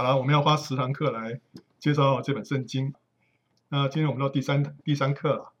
[0.00, 1.42] 好了，我们要花十堂课来
[1.78, 2.94] 介绍这本圣经。
[3.68, 5.52] 那今天我们到第三第三课了。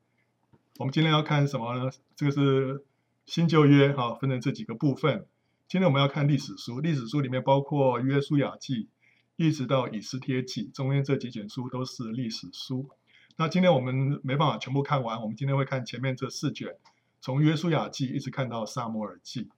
[0.78, 1.90] 我们今天要看什么呢？
[2.16, 2.82] 这个是
[3.26, 5.26] 新旧约哈，分成这几个部分。
[5.68, 8.88] 今天我们要看历史书，历史书里面包括约书亚记，
[9.36, 12.88] 一直到以斯帖记，中间这几卷书都是历史书。
[13.36, 16.78] 那今天我们没办法全部看完，我们今天会看前面这四卷，
[17.20, 19.50] 从约书亚记一直看到撒母耳记。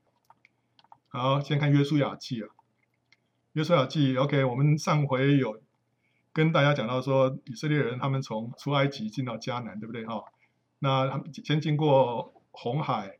[1.06, 2.48] 好，先看约书亚记啊。
[3.52, 5.62] 约书亚记，OK，我们上回有
[6.32, 10.24] 跟大家讲到说，以色列人他们从出埃及进到迦南，对不对哈？
[10.78, 13.18] 那他们先经过红海，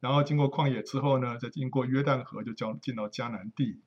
[0.00, 3.82] 然后经过旷野之后呢，再经过约旦河，就叫进到迦南地。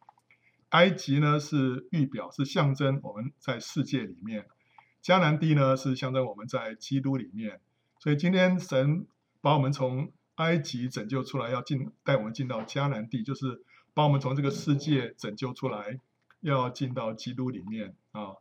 [0.69, 4.43] 埃及呢是预表，是象征我们在世界里面；
[5.03, 7.59] 迦南地呢是象征我们在基督里面。
[7.97, 9.07] 所以今天神
[9.41, 13.63] 把我们从埃及拯救出来，要进带我们进到迦南地，就是。
[13.97, 15.99] 把我们从这个世界拯救出来，
[16.41, 18.35] 要进到基督里面啊！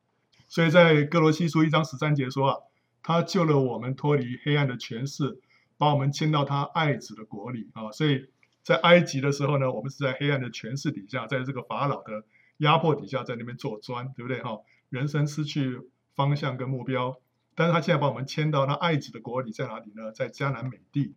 [0.49, 2.59] 所以在哥罗西书一章十三节说啊，
[3.03, 5.41] 他救了我们脱离黑暗的权势，
[5.79, 7.91] 把我们迁到他爱子的国里啊！
[7.91, 8.29] 所以
[8.63, 12.25] 在埃及的时候呢，我们是在黑暗的权势底下，在这个法老的
[12.59, 14.59] 压迫底下，在那边做砖，对不对哈？
[14.91, 15.81] 人生失去
[16.15, 17.19] 方向跟目标，
[17.55, 20.13] 但是他现在把我们迁到他爱子的国里，在哪里呢？
[20.13, 21.15] 在迦南美地。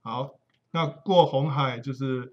[0.00, 0.36] 好，
[0.70, 2.32] 那过红海就是。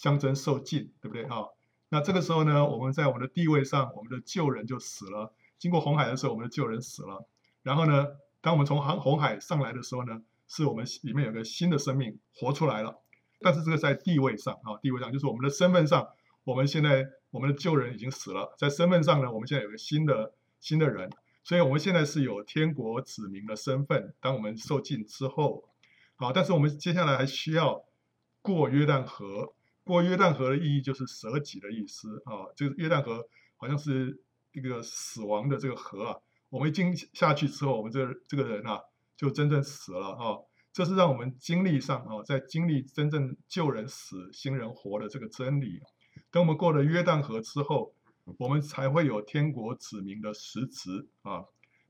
[0.00, 1.44] 象征受尽，对不对啊？
[1.90, 5.34] 那这个时候呢，我们在我们的地位上，我们的旧人就死了。
[5.58, 7.28] 经过红海的时候，我们的旧人死了。
[7.62, 8.06] 然后呢，
[8.40, 12.98] 当我们从红红海上来的时候呢，是我们里面有个新的生命活出来了。
[13.40, 16.08] 但是这个在地位上啊，地位上就是我们的身份上，
[16.44, 18.54] 我们现在我们的旧人已经死了。
[18.56, 21.10] 在身份上呢，我们现在有个新的新的人，
[21.44, 24.14] 所以我们现在是有天国子民的身份。
[24.18, 25.68] 当我们受尽之后，
[26.16, 27.84] 好，但是我们接下来还需要
[28.40, 29.52] 过约旦河。
[29.90, 36.16] 过约旦河的意义就是舍己的意思啊，这个约旦河好像是一个死亡的这个河啊。
[36.48, 38.80] 我们一经下去之后，我们这这个人啊
[39.16, 40.38] 就真正死了啊。
[40.72, 45.80] 这是让我们经历上啊，在经历真正旧人死、新人活的这个真理。
[46.30, 47.92] 等我们过了约旦河之后，
[48.38, 51.42] 我们才会有天国子民的实质啊。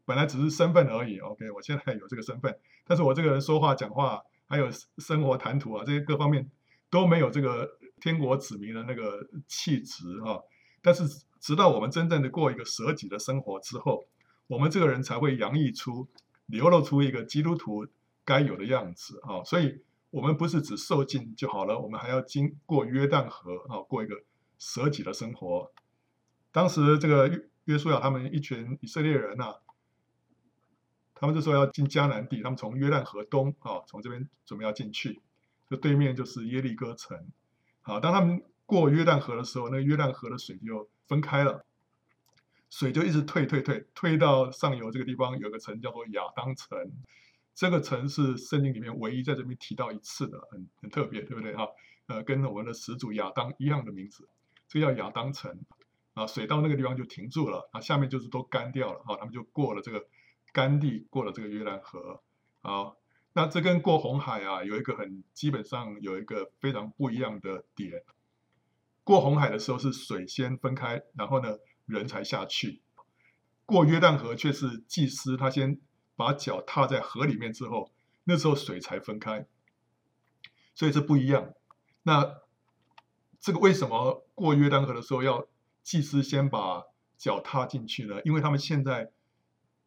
[0.06, 6.50] 本来只是身份而已，OK，我现在有这个身份，但是我这个人说话、讲话，还有生活谈吐啊，这些各方面
[6.88, 7.78] 都没有这个。
[8.00, 10.40] 天国子民的那个气质啊，
[10.82, 11.04] 但是
[11.38, 14.04] 直到我们真正的过一个舍己的生活之后，
[14.46, 16.08] 我们这个人才会洋溢出、
[16.46, 17.86] 流露出一个基督徒
[18.24, 19.44] 该有的样子啊。
[19.44, 24.22] 所以，我们不是只受尽就好了，我们还要经过约旦河啊，过一个
[24.58, 25.70] 舍己的生活。
[26.50, 29.54] 当时这个约约书亚他们一群以色列人呐、啊，
[31.14, 35.20] 他们就说要进迦南地，他们从约旦河东啊，从这边准备要进去，
[35.68, 37.30] 这对面就是耶利哥城。
[37.82, 41.64] 好，当他们过约旦河的时候，那约旦河的水就分开了，
[42.68, 46.78] 水就一直退退退，退到上游这个地方，有个城叫做亚当城。
[47.54, 51.66] 这个城是圣经里面唯一在这边提到一次的，很很特别，对不对哈？
[52.06, 54.28] 呃，跟我们的始祖亚当一样的名字，
[54.68, 55.58] 这叫亚当城。
[56.14, 60.06] 啊，水到那个地方就停住了，啊，下面就是都干掉了，啊，他们就过了这个
[60.52, 62.22] 干地，过了这个约旦河，
[62.60, 62.99] 好。
[63.32, 68.02] 那这跟过红海啊，有一个很基本上有一个非常不一样的点。
[69.04, 72.82] 过红海的时候是水先分开，然后呢人才下去。
[73.64, 75.80] 过约旦河却是祭司他先
[76.16, 77.92] 把脚踏在河里面之后，
[78.24, 79.46] 那时候水才分开，
[80.74, 81.54] 所以这不一样。
[82.02, 82.40] 那
[83.38, 85.46] 这个为什么过约旦河的时候要
[85.84, 86.82] 祭司先把
[87.16, 88.20] 脚踏进去呢？
[88.24, 89.12] 因为他们现在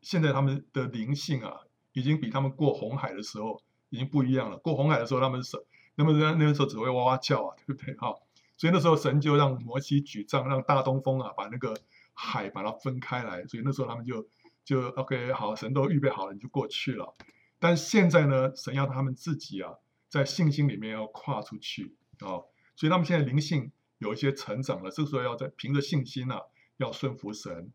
[0.02, 1.64] 现在他们的灵性啊。
[1.94, 4.58] 已经比他们过红海的时候已经不一样了。
[4.58, 5.58] 过红海的时候，他们是
[5.96, 7.96] 那么那那个时候只会哇哇叫啊，对不对？
[7.96, 8.14] 哈，
[8.58, 11.78] 所以那时候神就让摩西举杖，让大东风啊把那个
[12.14, 13.46] 海把它分开来。
[13.46, 14.28] 所以那时候他们就
[14.66, 17.14] 就 OK 好，神都预备好了，你就过去了。
[17.60, 19.72] 但现在呢，神要他们自己啊，
[20.10, 22.42] 在信心里面要跨出去啊，
[22.76, 24.90] 所以他们现在灵性有一些成长了。
[24.90, 26.42] 这个时候要在凭着信心啊，
[26.78, 27.72] 要顺服神。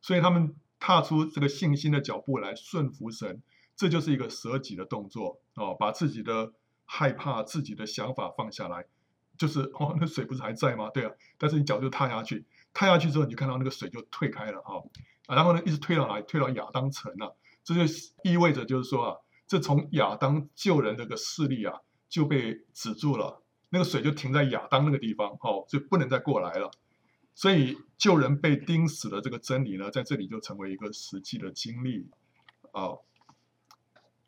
[0.00, 3.42] 所以他们踏出这个信心的脚步来顺服神。
[3.78, 6.52] 这就是一个舍己的动作哦，把自己的
[6.84, 8.84] 害怕、自己的想法放下来，
[9.38, 10.90] 就是哦，那水不是还在吗？
[10.90, 12.44] 对啊，但是你脚就踏下去，
[12.74, 14.90] 踏下去之后，你就看到那个水就退开了哦，
[15.28, 16.24] 然后呢，一直退到哪里？
[16.26, 17.36] 退到亚当城了。
[17.62, 17.82] 这就
[18.24, 19.16] 意味着就是说啊，
[19.46, 21.78] 这从亚当救人这个势力啊
[22.08, 26.68] 就被止住了，那个水就停在亚当那个地方哦，就不能再过来了。
[27.36, 32.10] 所以救人被钉死的这个真理呢，在这里就成为一个实际的经历
[32.72, 32.96] 啊。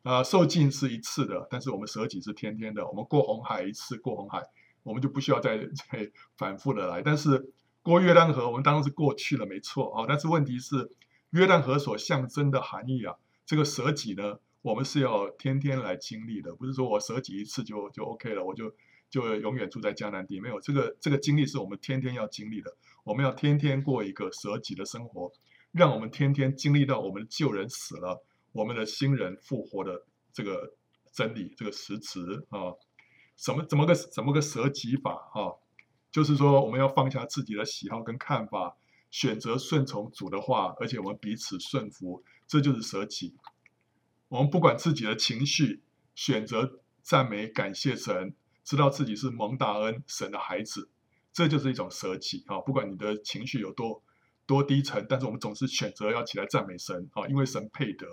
[0.03, 2.87] 啊、受尽是一次的，但是我们舍己是天天的。
[2.87, 4.41] 我们过红海一次过红海，
[4.83, 7.01] 我们就不需要再 再反复的来。
[7.01, 7.53] 但是
[7.83, 10.05] 过约旦河，我们当然是过去了，没错啊。
[10.07, 10.91] 但是问题是，
[11.31, 13.15] 约旦河所象征的含义啊，
[13.45, 18.73] 这个舍己呢，我们是要天天来经历的，不是说我舍己一次就就 OK 了，我就
[19.09, 20.39] 就永远住在迦南地。
[20.39, 25.31] 没有这个这个经历是我们天天要经历的，我们要天天过一个舍己的生活，
[25.71, 30.73] 让我们天天经历到我们的旧人死了，我们的新人复活的这个
[31.11, 32.73] 真理，这个实词啊，
[33.37, 35.55] 什么怎么个怎么个舍己法啊？
[36.11, 38.75] 就是说，我们要放下自己的喜好跟看法，
[39.09, 43.35] 选择顺从主的话，而且我们彼此顺服，这就是舍己。
[44.27, 45.81] 我们不管自己的情绪，
[46.13, 50.89] 选择赞美感谢神，知道自己是蒙大恩神的孩子，
[51.31, 52.59] 这就是一种舍己啊！
[52.59, 54.03] 不管你的情绪有多
[54.45, 58.05] 多低沉，但是我们总是选择要起来赞美神啊，因为神配得。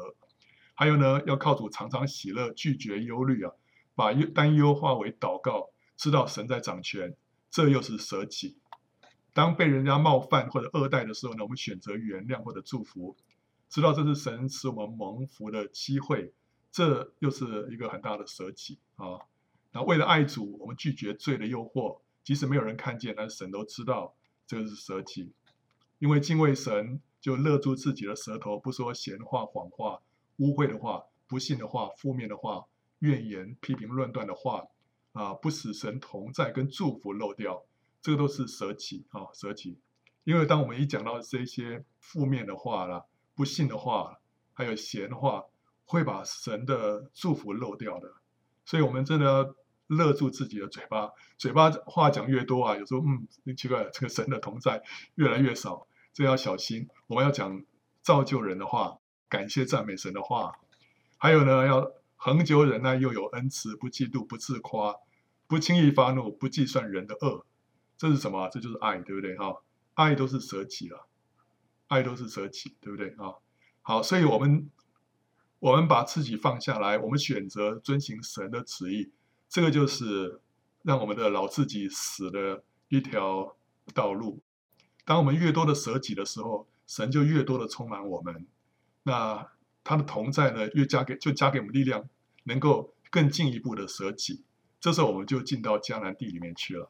[0.79, 3.53] 还有呢，要靠主常常喜乐，拒绝忧虑啊，
[3.97, 7.17] 把担忧化为祷告，知道神在掌权。
[7.51, 8.59] 这又是舍己。
[9.33, 13.17] 当被人家冒犯或者恶待的时候呢，我们选择原谅或者祝福，
[13.69, 16.33] 知道这是神使我们蒙福的机会。
[16.71, 19.19] 这又是一个很大的舍己啊。
[19.73, 24.15] 那为了爱主，我们拒绝罪的诱惑，即使没有人看见，但是神都知道，
[24.47, 25.33] 这个是舍己。
[25.99, 29.99] 因为敬畏神，就勒住自己的舌头，不说闲话、谎话、
[30.39, 32.65] 污秽的话、不信的话、负面的话、
[32.99, 34.65] 怨言、批评、论断的话。
[35.13, 37.65] 啊，不使神同在跟祝福漏掉，
[38.01, 39.81] 这个都是舍己啊，舍己。
[40.23, 43.05] 因为当我们一讲到这些负面的话啦、
[43.35, 44.21] 不信的话，
[44.53, 45.47] 还有闲话，
[45.87, 48.13] 会把神的祝福漏掉的。
[48.65, 49.55] 所以，我们真的要
[49.89, 54.85] 勒住自己的嘴巴，嘴巴话讲越多啊，有时候嗯，奇怪，这个神的同在
[55.17, 56.87] 越来越少，这要小心。
[57.09, 57.65] 我们要讲
[58.03, 58.98] 造就人的话，
[59.29, 60.59] 感谢赞美神的话，
[61.17, 64.97] 还有呢，要恒久忍耐，又有恩慈，不嫉妒，不自夸。
[65.47, 67.47] 不轻易发怒，不计算人的恶，
[67.97, 68.51] 这是什么？
[68.51, 69.35] 这就是爱，对不对？
[69.39, 69.63] 哈，
[69.95, 71.07] 爱都是舍己了，
[71.87, 73.09] 爱都是舍己，对不对？
[73.17, 73.33] 啊，
[73.81, 74.71] 好，所以我们
[75.59, 79.11] 我们把自己放下来，我们选择遵行神的旨意，
[79.49, 80.39] 这个就是
[80.83, 83.57] 让我们的老自己死的一条
[83.95, 84.43] 道路。
[85.07, 88.47] 当我们越多的舍己的时候，神就越多的充满我们，
[89.09, 89.49] 那
[89.83, 92.07] 他的同在呢，越加给就加给我们力量，
[92.45, 94.45] 能够更进一步的舍己。
[94.79, 96.89] 这时候我们就进到迦南地里面去了，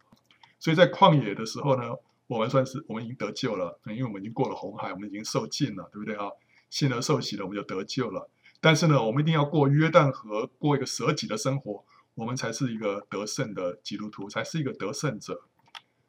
[0.58, 1.94] 所以在旷野的时候呢，
[2.26, 6.28] 我们算是我们已经得救了，因为我们已经过了红海，我们已经受尽了，对不对啊？
[6.68, 8.28] 信而受洗了，我们就得救了。
[8.60, 15.44] 但是呢，我们一定要过约旦河，过一个舍己的生活，我们才是一个得胜的基督徒，才是一个得胜者。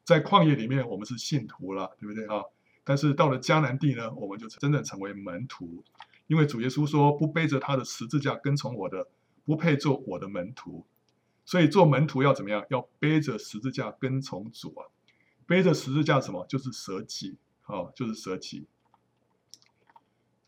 [0.04, 2.42] 在旷野里面，我们是信徒了，对不对啊？
[2.84, 5.84] 但是到了迦南地呢，我们就真正成为门徒，
[6.26, 9.08] 因为主耶稣说：“不背着他的十字架跟从我的，
[9.44, 10.86] 不配做我的门徒。”
[11.44, 12.64] 所以做门徒要怎么样？
[12.70, 14.86] 要背着十字架跟从主啊！
[15.46, 16.46] 背着十字架什么？
[16.46, 17.36] 就是舍己，
[17.66, 18.66] 哦，就是舍己。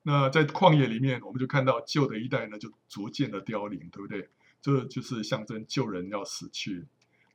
[0.05, 4.29] 那在旷野里面，我们就看到旧的一代呢，就逐渐的凋零，对不对？
[4.61, 6.87] 这就是象征旧人要死去。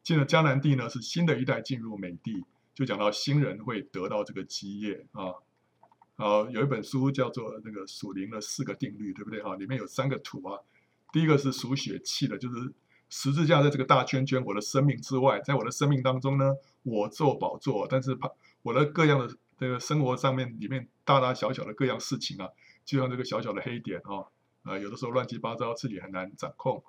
[0.01, 2.45] 进了迦南地呢，是新的一代进入美地，
[2.77, 5.33] 就讲到新人会得到这个基业啊。
[6.15, 9.41] 好，有一本书叫做那个属灵的四个定律，对不对？
[9.41, 10.59] 哈，里面有三个图啊。
[11.11, 12.71] 第一个是属血气的，就是。
[13.09, 16.53] 十字架在这个大圈圈，我的生命之外，在我的生命当中呢，
[16.83, 18.29] 我做宝座，但是怕
[18.63, 22.49] 我的各样的这个生活上面里面大大小小的各样事情啊，
[22.83, 24.27] 就像这个小小的黑点啊，
[24.65, 26.83] 呃，有的时候乱七八糟，自己很难掌控。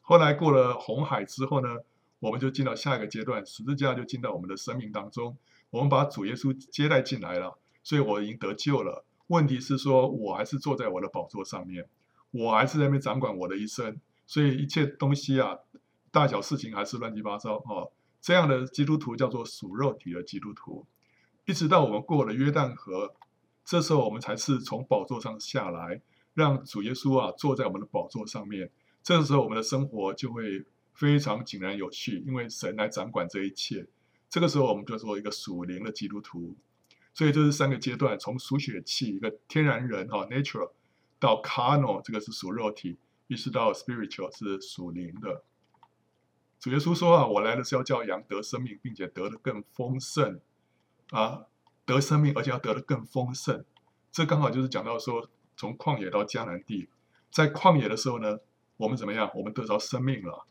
[0.00, 1.76] 后来过了红海之后呢，
[2.20, 5.36] 我们就进到下一个阶段，十字架就进到我们的生命当中，
[5.70, 9.04] 我们把主耶稣接待进来了，所以我已经得救了。
[9.26, 11.88] 问题是说，我还是坐在我的宝座上面，
[12.30, 14.00] 我还是在那边掌管我的一生。
[14.26, 15.58] 所以一切东西啊，
[16.12, 17.90] 大小事情还是乱七八糟哦。
[18.20, 20.86] 这样的基督徒叫做属肉体的基督徒，
[21.46, 23.14] 一直到我们过了约旦河，
[23.64, 26.02] 这时候我们才是从宝座上下来，
[26.34, 28.70] 让主耶稣啊坐在我们的宝座上面。
[29.02, 30.64] 这个时候我们的生活就会
[31.00, 33.86] 非常井然有序，因为神来掌管这一切。
[34.28, 36.54] 这个时候我们就做一个属灵的基督徒。
[37.14, 40.72] 所以这是三个阶段：从属血气一个天然人哈 （natural）
[41.18, 42.98] 到 carnal，这个是属肉体。
[43.28, 45.42] 意识到 spiritual 是属灵的，
[46.58, 50.38] 主耶稣说啊，我来的是要叫羊得生命，并且得的更丰盛
[51.12, 51.46] 啊，
[51.86, 53.64] 得生命，而且要得的更丰盛。
[54.12, 56.88] 这刚好就是讲到说，从旷野到迦南地，
[57.30, 58.40] 在旷野的时候呢，
[58.76, 59.30] 我们怎么样？
[59.34, 60.46] 我们得着生命了，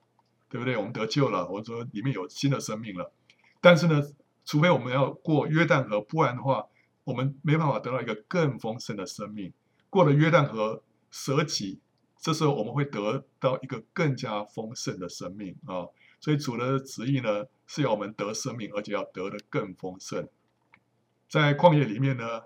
[0.50, 0.76] 对不对？
[0.76, 3.14] 我们得救了，我们说里面有新的生命了。
[3.62, 4.02] 但是呢，
[4.46, 6.66] 除非我们要过约旦河，不然的话，
[7.04, 9.54] 我们没办法得到一个更丰盛的生命。
[9.90, 11.80] 过了约旦河，舍己。
[12.22, 15.88] 这时候我们会得到一个更加丰盛的生命啊！
[16.20, 20.28] 所以主的旨意呢，是要我们得生命，而且要得的更丰盛。
[21.30, 22.42] 在旷野里面呢，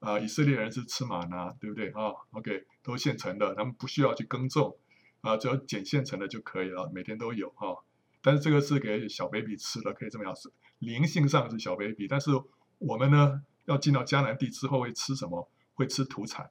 [0.00, 4.76] 啊，以色列人是吃玛拿，对不对啊？OK，都现成的，他们不需要去耕种，
[5.24, 7.82] 啊，只要捡现成的就可以了，每天都有哈。
[8.22, 12.30] 但是这个是给小 baby 吃的，可以这么样子，灵性上是小 baby，但是
[12.78, 15.48] 我们呢，要进到迦南地之后会吃什么？
[15.74, 16.50] 会吃土产。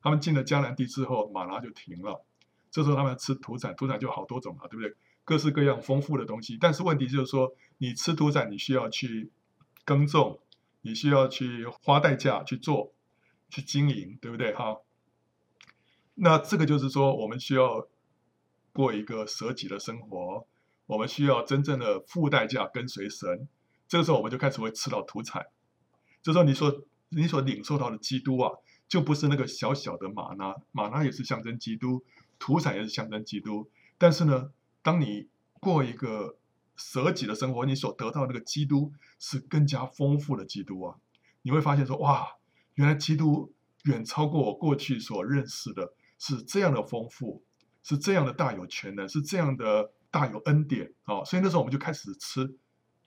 [0.00, 2.24] 他们进了迦南地之后，玛拿就停了，
[2.70, 4.94] 这时候他们吃土产，土产就好多种啊，对不对？
[5.24, 6.58] 各式各样丰富的东西。
[6.60, 9.30] 但是问题就是说，你吃土产，你需要去
[9.84, 10.40] 耕种，
[10.80, 12.92] 你需要去花代价去做，
[13.48, 14.52] 去经营，对不对？
[14.54, 14.78] 哈。
[16.14, 17.86] 那这个就是说，我们需要
[18.72, 20.46] 过一个舍己的生活，
[20.86, 23.48] 我们需要真正的付代价跟随神。
[23.88, 25.46] 这个时候，我们就开始会吃到土产。
[26.22, 28.52] 这时候，你所你所领受到的基督啊。
[28.88, 32.04] 就不是那个小小的玛拿，玛拿也是象征基督，
[32.38, 33.70] 土产也是象征基督。
[33.96, 34.52] 但是呢，
[34.82, 35.28] 当你
[35.60, 36.36] 过一个
[36.76, 40.98] 舍己的生活，你所得到那个基督是更加丰富的基督啊！
[41.40, 42.36] 你会发现说，哇，
[42.74, 47.42] 原来基督远超过我过去所认识的，是这样的丰富，
[47.82, 51.24] 是这样的大有权能，是这样的大有恩典啊！
[51.24, 52.56] 所以那时候我们就开始吃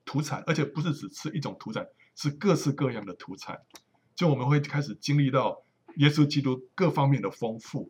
[0.06, 3.60] 土产，而且不是只吃一种土产，是各式各样的土产。
[4.16, 5.62] 就我们会开始经历到。
[5.98, 7.90] 耶稣基督各方面的丰富，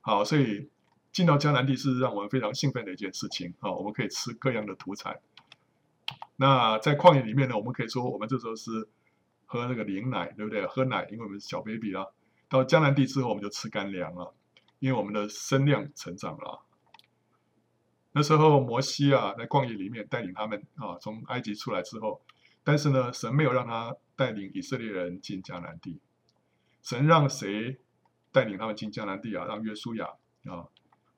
[0.00, 0.68] 好，所以
[1.12, 3.54] 进到迦南地是让我们非常兴奋的一件事情。
[3.60, 5.20] 好，我们可以吃各样的土产。
[6.34, 8.88] 那在旷野里面呢，我们可以说，我们这时候是
[9.46, 10.66] 喝那个灵奶，对不对？
[10.66, 12.06] 喝奶，因为我们是小 baby 啊。
[12.48, 14.34] 到迦南地之后，我们就吃干粮了，
[14.78, 16.64] 因为我们的身量成长了。
[18.12, 22.20] 那时候摩西啊，在旷野里面带领他们啊，从埃及出来之后，
[22.64, 26.00] 但是呢，神没有让他带领以色列人进迦南地。
[26.82, 27.78] 神让谁
[28.32, 29.44] 带领他们进迦南地啊？
[29.44, 30.06] 让约书亚
[30.46, 30.66] 啊，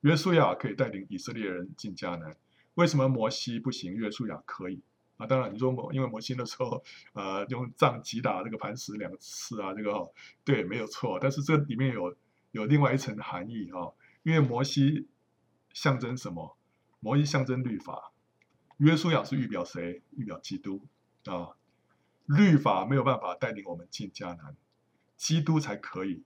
[0.01, 2.35] 约书亚可以带领以色列人进迦南。
[2.75, 3.93] 为什么摩西不行？
[3.93, 4.81] 约书亚可以
[5.17, 5.25] 啊？
[5.25, 10.09] 当然，你说摩，因为摩西的时候，呃，用杖击打这个磐石两次啊，这个，
[10.43, 11.17] 对，没有错。
[11.19, 12.15] 但是这里面有
[12.51, 13.93] 有另外一层含义哈，
[14.23, 15.07] 因为摩西
[15.73, 16.57] 象征什么？
[16.99, 18.11] 摩西象征律法，
[18.77, 20.01] 约书亚是预表谁？
[20.11, 20.87] 预表基督
[21.25, 21.57] 啊。
[22.25, 24.55] 律法没有办法带领我们进迦南。
[25.17, 26.23] 基督才可以，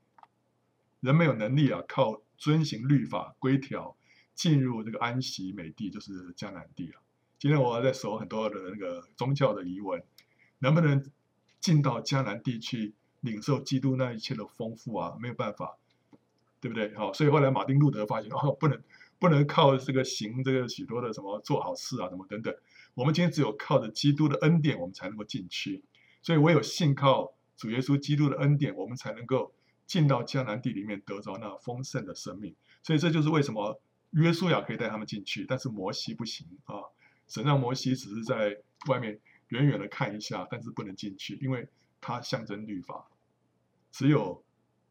[1.01, 3.97] 人没有能力啊，靠遵行律法规条
[4.33, 7.01] 进入这个安息美地，就是迦南地啊。
[7.37, 10.01] 今天我在搜很多的那个宗教的疑问，
[10.59, 11.11] 能不能
[11.59, 15.17] 进到迦南地去领受基督那一切的丰富啊？
[15.19, 15.77] 没有办法，
[16.65, 16.91] 对不对？
[16.95, 18.81] 好，所以后来马丁路德发现哦，不能
[19.19, 22.51] 不能靠这个行这个许多的什么做好事啊，什么等等。
[22.95, 25.83] 我们今天只有靠着基督的恩典，我们才能够进去。
[26.23, 27.33] 所以，我有信靠。
[27.57, 29.53] 主耶稣基督的恩典，我们才能够
[29.85, 32.53] 进到迦南地里面，得着那丰盛的生命。
[32.83, 33.79] 所以这就是为什么
[34.11, 36.83] 约书亚可以带他们进去，但是摩西不行啊。
[37.29, 38.57] 神让摩西只是在
[38.89, 39.17] 外面
[39.47, 41.65] 远远的看一下，但是不能进去，因为
[42.01, 43.07] 他象征律法。
[43.89, 44.43] 只有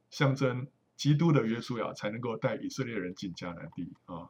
[0.09, 4.29] 象征基督的约书亚才能够带以色列人进迦南地啊。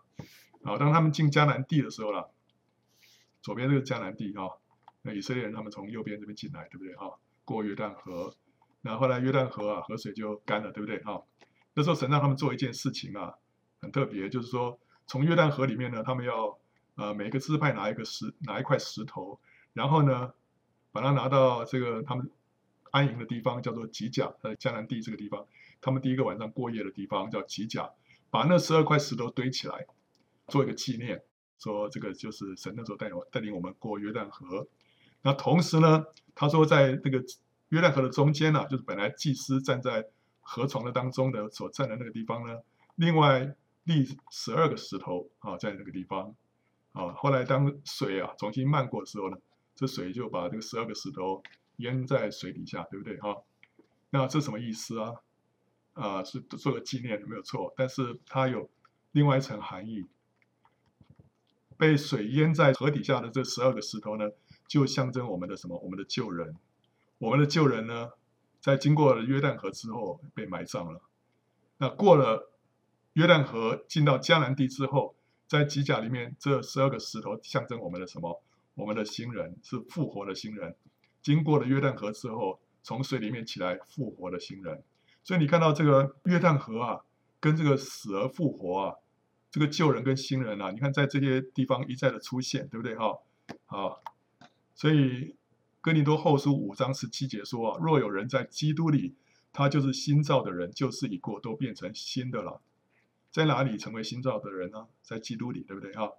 [0.63, 2.31] 好，当他们进迦南地的时候了，
[3.43, 4.49] 左边这个迦南地啊，
[5.03, 7.13] 那以色列人他们从右边这边进来，对不对啊？
[7.45, 8.35] 过约旦河，
[8.81, 11.21] 那后，后来约旦河啊，河水就干了，对不对啊？
[11.75, 13.35] 那时候神让他们做一件事情啊，
[13.83, 16.59] 很特别，就是说从约旦河里面呢，他们要
[16.95, 19.39] 呃每个支派拿一个石，拿一块石头，
[19.75, 20.33] 然后呢
[20.93, 22.31] 把它拿到这个他们
[22.91, 25.47] 安营的地方，叫做吉甲，在迦南地这个地方，
[25.85, 27.91] 他们第一个晚上过夜的地方叫吉甲，
[28.31, 29.87] 把那十二块石头堆起来，
[30.49, 31.23] 做一个纪念，
[31.59, 34.67] 说这个就是神那时候带我带领我们过约旦河。
[35.21, 37.23] 那同时呢，他说在那个
[37.69, 40.07] 约旦河的中间呢、啊，就是本来祭司站在
[40.41, 42.63] 河床的当中的所站的那个地方呢，
[42.95, 46.35] 另外立十二个石头啊，在那个地方
[46.93, 47.13] 啊。
[47.13, 49.37] 后来当水啊重新漫过的时候呢，
[49.75, 51.43] 这水就把这个十二个石头
[51.77, 53.37] 淹在水底下，对不对哈？
[54.09, 55.13] 那这什么意思啊？
[55.95, 58.71] 啊，是做个纪念没有错，但是它有
[59.13, 60.05] 另外一层含义。
[61.77, 64.31] 被水淹在河底下的这十二个石头呢，
[64.69, 65.77] 就象征我们的什么？
[65.79, 66.55] 我们的旧人，
[67.19, 68.11] 我们的旧人呢，
[68.61, 71.03] 在经过了约旦河之后被埋葬了。
[71.79, 72.53] 那过了
[73.15, 75.17] 约旦河进到迦南地之后，
[75.49, 78.43] 在机甲里面这十二个石头象征我们的什么？
[78.75, 80.77] 我们的新人是复活的新人。
[81.23, 84.85] 经过了约旦河之后，从水里面起来复活的新人。
[85.25, 87.01] 所以你看到这个约旦河啊，
[87.41, 88.95] 跟这个死而复活啊，
[89.51, 92.95] 这个旧人跟新人啊，你看在这些地方一再的出现，对不对？
[92.95, 93.19] 哈，
[93.67, 93.97] 啊。
[94.77, 95.37] 所以，
[95.81, 99.15] 哥林多后书五章十七节说啊，若有人在基督里，
[99.53, 102.61] 他就是新造的人，旧事已过，都变成新的了。
[103.31, 104.89] 在哪里成为新造的人呢？
[105.03, 106.13] 在基督里，对不对哈？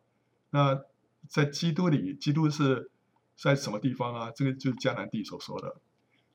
[0.49, 0.81] 那
[1.27, 2.89] 在基督里，基督是
[3.35, 4.31] 在什么地方啊？
[4.31, 5.75] 这个就是迦南地所说的。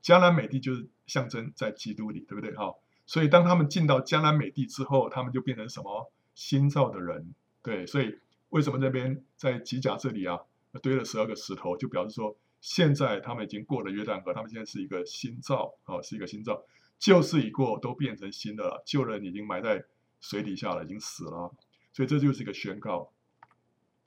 [0.03, 2.55] 迦南美地就是象征在基督里，对不对？
[2.55, 2.75] 哈，
[3.07, 6.13] 所以当他们进到迦南美地之后，他们就变成什么？
[6.33, 8.17] 新造的人，对，所以
[8.49, 10.39] 为什么这边在吉甲这里啊，
[10.81, 16.65] 堆了十二个石头，就表示说，现在他们已经过了约旦河，他们现在是一个新造，啊，是一个新造，
[16.99, 19.85] 旧事已过，都变成新的了，旧人已经埋在
[20.21, 21.53] 水底下了，已经死了，
[21.93, 23.13] 所以这就是一个宣告。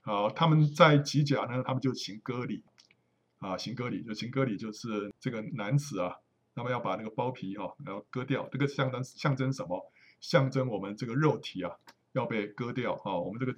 [0.01, 2.63] 好，他们在吉甲呢，他们就行割礼，
[3.43, 6.15] 啊，行割礼就行割礼，就是这个男子啊，
[6.55, 9.91] 他们要把那个包皮哈、啊，然后割掉，这个象征象征什么？
[10.19, 11.71] 象征我们这个肉体啊。
[12.13, 13.17] 要被割掉啊！
[13.17, 13.55] 我们这个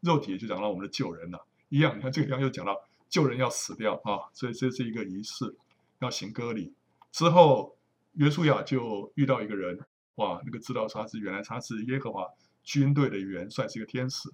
[0.00, 1.98] 肉体就讲到我们的旧人了，一样。
[1.98, 5.56] 你看这个地方又讲到旧人要死掉啊，所以这是一个仪式，
[5.98, 6.72] 要行割礼。
[7.10, 7.76] 之后，
[8.12, 9.80] 约书亚就遇到一个人，
[10.14, 12.28] 哇，那个知道他是原来他是耶和华
[12.62, 14.30] 军队的元帅，是一个天使。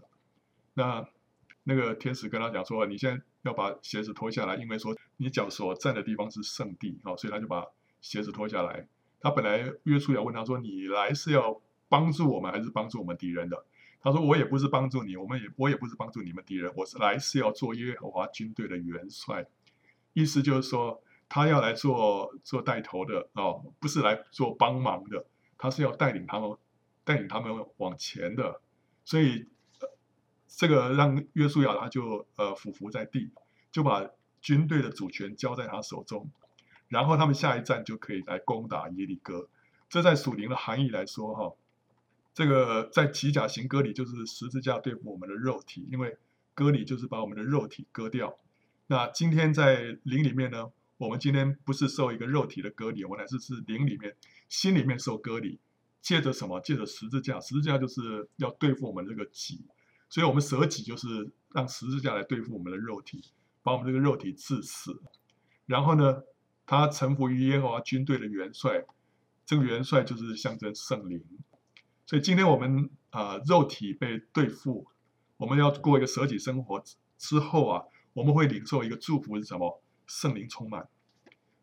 [0.75, 1.09] 那
[1.63, 7.67] 那个天使跟他讲说：“你现在要把鞋子脱下来，因为说你脚所站的地方是圣地啊。”所以他就把
[8.01, 8.87] 鞋子脱下来。
[9.21, 11.61] 他本来约书亚问他说：“你来是要？”
[11.93, 13.67] 帮助我们还是帮助我们敌人的？
[14.01, 19.47] 他说：“我也不是帮助你，我们也我也不是帮助你们敌人，我是来是要做耶和华军队的元帅。
[20.15, 25.27] 意思就是说，他要来做做带头的哦，不是来做帮忙的，
[25.59, 26.57] 他是要带领他们
[27.05, 28.63] 带领他们往前的。
[29.05, 29.47] 所以，
[30.55, 33.31] 这个让约书亚他就呃俯伏在地，
[33.71, 34.09] 就把
[34.41, 36.31] 军队的主权交在他手中，
[36.89, 39.49] 然后他们下一站就可以来攻打耶利哥。
[39.89, 41.53] 这在属灵的含义来说，哈。”
[42.35, 46.17] 这个在吉甲行割礼，就是十字架对付我们的肉体，因为
[46.55, 48.39] 割礼就是把我们的肉体割掉。
[48.87, 54.17] 那今天在灵里面呢，我们今天不是受一个肉体的割礼，我们乃是是灵里面、
[54.49, 55.61] 心里面受割礼。
[56.01, 56.59] 借着什么？
[56.61, 59.61] 借着十字架，十字架就是要对付我们这个己，
[60.13, 63.25] 所以我们舍己就是让十字架来对付我们的肉体，
[63.63, 65.01] 把我们这个肉体致死。
[65.65, 66.23] 然后呢，
[66.67, 68.85] 他臣服于耶和华军队的元帅，
[69.47, 71.25] 这个元帅就是象征圣灵。
[72.05, 74.87] 所以今天我们啊、呃，肉体被对付，
[75.39, 76.85] 我们要过一个舍己生活
[77.17, 77.83] 之后啊，
[78.13, 79.83] 我们会领受一个祝福是什么？
[80.07, 80.89] 圣灵充满，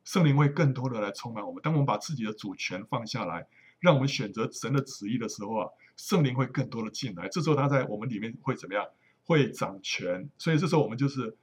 [0.03, 1.61] 圣灵会更多的来充满我们。
[1.61, 3.47] 当我们把自己的主权放下来，
[3.79, 7.27] 让我们选择神的旨意的时候啊，圣灵会更多的进来。
[7.29, 8.85] 这时候他在我们里面会怎么样？
[9.23, 10.29] 会掌权。
[10.37, 11.37] 所以这时候我们就是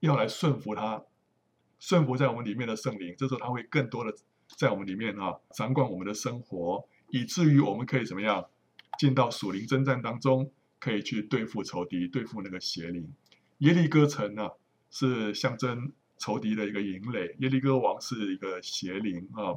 [0.00, 1.02] 要来顺服他，
[1.78, 3.14] 顺服在我们里面的圣灵。
[3.16, 4.14] 这时候他会更多的
[4.56, 6.86] 在我们里面啊，掌管我们的生活。
[7.10, 8.44] 以至于我们可以怎么样
[8.98, 13.12] 进到属灵征战当中，可以去对付仇敌，对付那个邪灵。
[13.58, 14.50] 耶利哥城呢，
[14.90, 19.54] 是象征仇敌的一个营垒，耶利哥王是一个邪灵啊。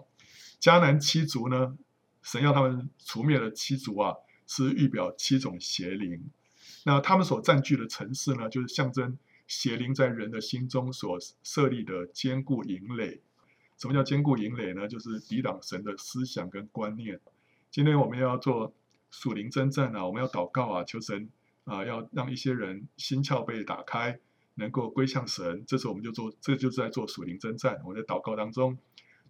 [0.61, 1.75] 迦南七族呢，
[2.21, 6.29] 神要他们除灭的七族啊，是预表七种邪灵。
[6.85, 13.21] 那他们所占据的城市呢，就是象征邪灵在人的心中所设立的坚固营垒。
[13.77, 14.87] 什么叫坚固营垒呢？
[14.87, 17.19] 就是抵挡神的思想跟观念。
[17.71, 18.73] 今天我们要做
[19.09, 21.29] 属灵征战啊，我们要祷告啊，求神
[21.63, 24.19] 啊，要让一些人心窍被打开，
[24.55, 25.63] 能够归向神。
[25.65, 27.79] 这时候我们就做，这就是在做属灵征战。
[27.85, 28.77] 我们在祷告当中，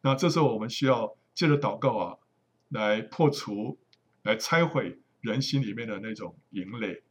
[0.01, 2.17] 那这时候我们需要借着祷告啊，
[2.69, 3.77] 来破除、
[4.23, 7.03] 来拆毁人心里面的那种营垒。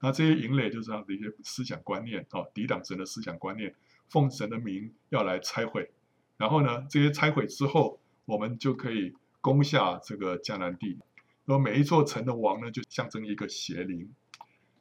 [0.00, 3.74] 那这些营垒就是这样的一些思想观念啊，抵挡神的思想观念，
[4.08, 5.90] 奉神的名要来拆毁。
[6.36, 9.14] 然后呢，这些拆毁之后，我们就可以。
[9.42, 10.98] 攻下这个迦南地，
[11.44, 14.12] 那么每一座城的王呢，就象征一个邪灵。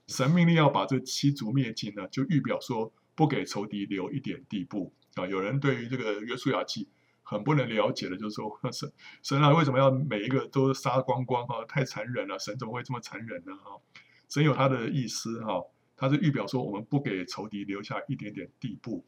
[0.08, 5.28] 神命令要把这七族灭尽呢，就预表说不给仇敌留一点地步啊。
[5.28, 6.90] 有人对于这个约书亚记
[7.26, 8.90] 很不能了解的，就是说 神
[9.22, 11.66] 神啊，为什么要每一个都杀光光啊？
[11.68, 13.54] 太残忍了，神怎么会这么残忍呢？
[13.58, 13.82] 哈，
[14.30, 15.62] 神有他的意思哈，
[15.98, 19.04] 他是预表说我们不给仇敌留下一点点地步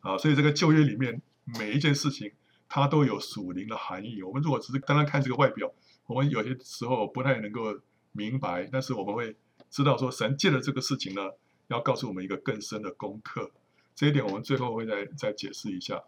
[0.00, 0.16] 啊。
[0.16, 2.32] 所以这个旧约里面每一件事情。
[2.70, 4.22] 它都有属灵的含义。
[4.22, 5.72] 我们如果只是单单看这个外表，
[6.04, 7.74] 我们有些时候不太能够
[8.12, 8.68] 明白。
[8.70, 9.34] 但是我们会
[9.70, 11.22] 知道说，神借了这个事情呢，
[11.68, 13.50] 要告诉我们一个更深的功课。
[13.94, 16.04] 这一点我们最后会再再解释一下。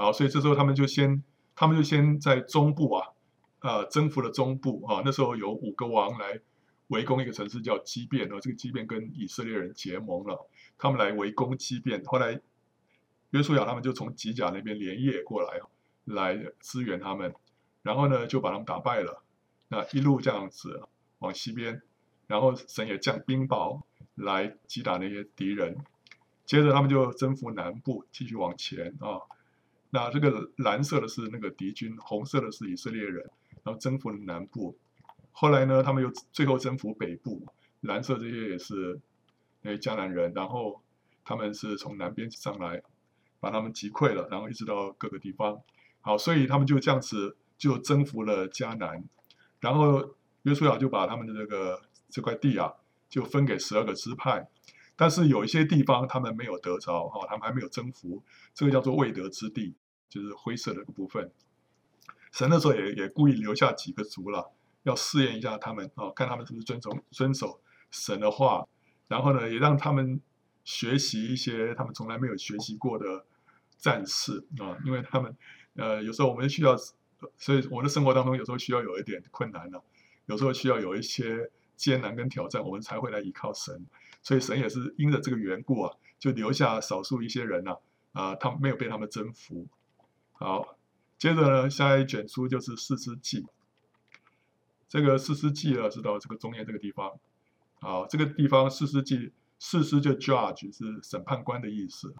[0.00, 1.22] 好，所以这时候他们就先，
[1.54, 3.08] 他们就先在中部啊，
[3.60, 5.02] 呃，征服了中部啊。
[5.04, 6.40] 那时候有五个王来
[6.88, 12.40] 围攻一个城市叫基遍，然后这个基遍跟以色列人结盟了，他们来围攻基遍，后来。
[13.32, 15.60] 约书亚他们就从吉甲那边连夜过来，
[16.04, 17.32] 来支援他们，
[17.80, 19.22] 然后呢就把他们打败了。
[19.68, 20.82] 那一路这样子
[21.20, 21.80] 往西边，
[22.26, 23.82] 然后神也降冰雹
[24.16, 25.76] 来击打那些敌人。
[26.44, 29.22] 接着他们就征服南部，继续往前啊。
[29.90, 33.28] 那这个蓝色的是那个敌军，红色的是以色列人，
[33.62, 34.76] 然后征服了南部。
[35.32, 37.46] 后来呢，他们又最后征服北部，
[37.80, 39.00] 蓝色这些也是
[39.62, 40.82] 那些迦南人，然后
[41.24, 42.82] 他们是从南边上来。
[43.42, 45.58] 把他们击溃了，然后一直到各个地方。
[46.02, 49.02] 好，所以他们就这样子就征服了迦南，
[49.60, 52.70] 然后约书亚就把他们的这个这块地啊，
[53.08, 54.46] 就分给十二个支派。
[55.00, 59.74] 但是有一些地方他们没有得着，哈，他们还没有征服，这个叫做未得之地，
[60.10, 61.32] 就是灰色的部分。
[62.32, 68.68] 神那时候也也故意留下几个族了，要试验一下他们啊，看他们是不是遵从遵守神的话，
[69.08, 70.20] 然后呢，也让他们
[70.64, 73.24] 学习一些他们从来没有学习过的
[73.78, 75.34] 战事啊，因为他们
[75.76, 76.76] 呃有时候我们需要，
[77.38, 79.82] 所以我的生活当中有时候需要有一点困难了，
[80.26, 83.86] 有时候需要有一些艰难跟挑战，我们才会来依靠神。
[84.22, 87.76] 所以神也是因着这个缘故啊，就留下少数一些人呐
[88.12, 89.66] 啊，他们没有被他们征服。
[90.32, 90.76] 好。
[91.18, 93.44] 接着呢，下一卷书就是士师记。
[94.88, 97.12] 这个士师记呢，是到这个中间这个地方。
[97.78, 102.14] 好，这个地方士师记，士师就 judge 是审判官的意思。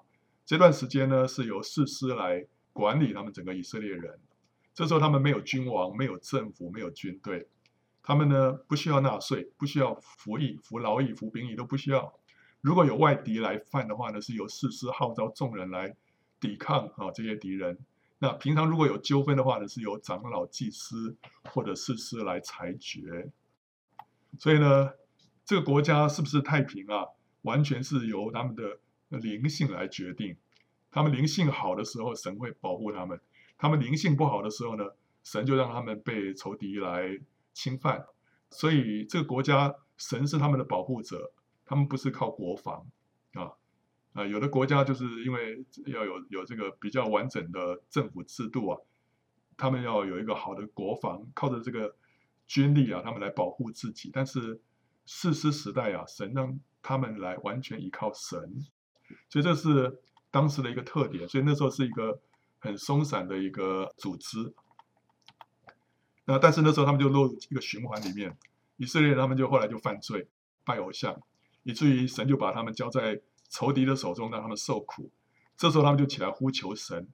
[0.44, 4.18] 这段时间呢，是由士师来管理他们整个以色列人。
[4.74, 7.48] 这时候他们没有君王，没有政府，没有军队。
[8.10, 12.12] 他们呢，不需要纳税，不需要服役、服劳役、服兵役都不需要。
[12.60, 15.94] 如果有外敌来犯的话呢，是由士师号召众人来
[16.40, 17.78] 抵抗啊这些敌人。
[18.18, 23.30] 那平常如果有纠纷的话呢，是由长老、祭司或者士师来裁决。
[24.40, 24.90] 所以呢，
[25.44, 27.06] 这个国家是不是太平啊？
[27.42, 28.76] 完全是由他们的
[29.20, 30.36] 灵性来决定。
[30.90, 33.16] 他们灵性好的时候，神会保护他们；
[33.56, 34.84] 他们灵性不好的时候呢，
[35.22, 37.16] 神就让他们被仇敌来
[37.60, 38.06] 侵犯。
[38.50, 41.30] 所以这个国家，神是他们的保护者，
[41.66, 42.86] 他们不是靠国防
[43.34, 43.52] 啊。
[44.14, 48.80] 啊，有的国家就是因为要有有这个比较完整的政府制度啊，
[49.56, 51.94] 他们要有一个好的国防，靠着这个
[52.46, 54.10] 军力啊，他们来保护自己。
[54.12, 54.60] 但是
[55.04, 58.40] 士师时代啊，神让他们来完全依靠神，
[59.28, 61.28] 所以这是当时的一个特点。
[61.28, 62.20] 所以那时候是一个
[62.58, 64.52] 很松散的一个组织。
[66.30, 68.36] 那但是那时候他们就落入一个循环里面，
[68.76, 70.28] 以色列他们就后来就犯罪，
[70.64, 71.20] 拜偶像，
[71.62, 73.20] 以至于神就把他们交在。
[73.52, 75.10] 仇敌的手中，让他们受苦。
[75.56, 77.08] 这时候，他们就起来呼求神，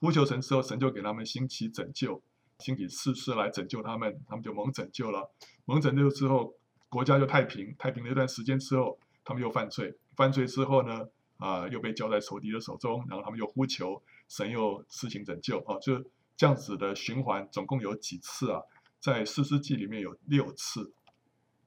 [0.00, 2.22] 呼求神之后，神就给他们兴起拯救，
[2.60, 5.30] 兴起士师来拯救他们，他们就蒙拯救了。
[5.66, 6.54] 蒙拯救之后，
[6.88, 7.76] 国家就太平。
[7.78, 11.06] 太平了一段时间之后，他们又犯罪，犯罪之后呢，
[11.36, 15.58] 啊、又被交在仇敌的手中，然后他们又呼求神，又施行拯救。
[15.58, 16.02] 啊，就
[16.36, 18.62] 这样子的循环，总共有几次啊？
[19.00, 20.92] 在四世纪里面有六次。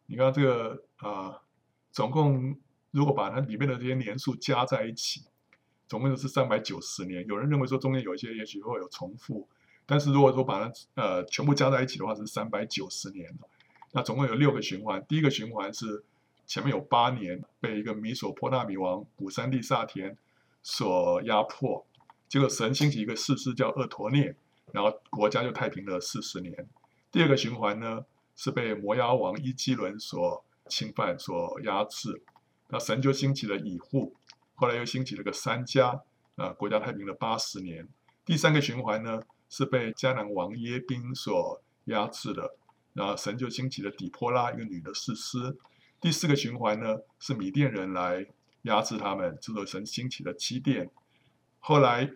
[0.06, 1.42] 你看这个啊、呃，
[1.92, 2.58] 总共。
[2.92, 5.26] 如果把它里面的这些年数加在一起，
[5.86, 7.28] 总共就是三百九十年。
[7.28, 9.50] 有人认为说中间有一些也许会有重复，
[9.86, 13.30] 但是如果说把它呃全部加在一起的话，是三百九十年。
[13.92, 16.06] 那总共有六个循环，第一个循环是
[16.48, 20.18] 前面有八年被一个米索波大米王古珊利萨田
[20.64, 21.86] 所压迫，
[22.30, 24.38] 结果神兴起一个士师叫厄陀涅，
[24.76, 26.68] 然后国家就太平了四十年。
[27.10, 32.22] 第二个循环呢是被摩押王伊基伦所侵犯、所压制。
[32.68, 34.14] 那神就兴起了以户，
[34.56, 36.02] 后来又兴起了个三迦，
[36.36, 37.88] 啊，国家太平了八十年。
[38.26, 42.58] 第三个循环呢，是被迦南王耶宾所压制的，
[42.92, 45.56] 然后神就兴起了底波拉，一个女的士师。
[46.02, 48.26] 第四个循环呢，是米甸人来
[48.64, 50.90] 压制他们，之后神兴起了基甸。
[51.60, 52.12] 后来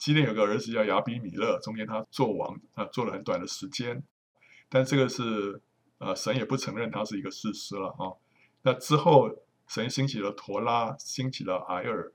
[0.00, 4.02] 基甸有个儿子叫亚比米勒，中间他做王，啊，做了很短的时间，
[4.68, 5.62] 但这个是，
[5.98, 8.18] 呃，神也不承认他是一个士师了啊。
[8.62, 9.30] 那之后。
[9.70, 12.12] 神兴起了陀拉，兴起了埃尔，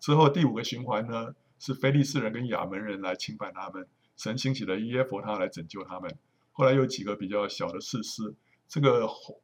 [0.00, 3.88] 之后第五个循环呢，是非利士人跟亚门人来侵犯他们，
[4.18, 6.14] 神兴起了耶弗他来拯救他们。
[6.52, 8.34] 后来有几个比较小的士师，
[8.68, 9.40] 这个红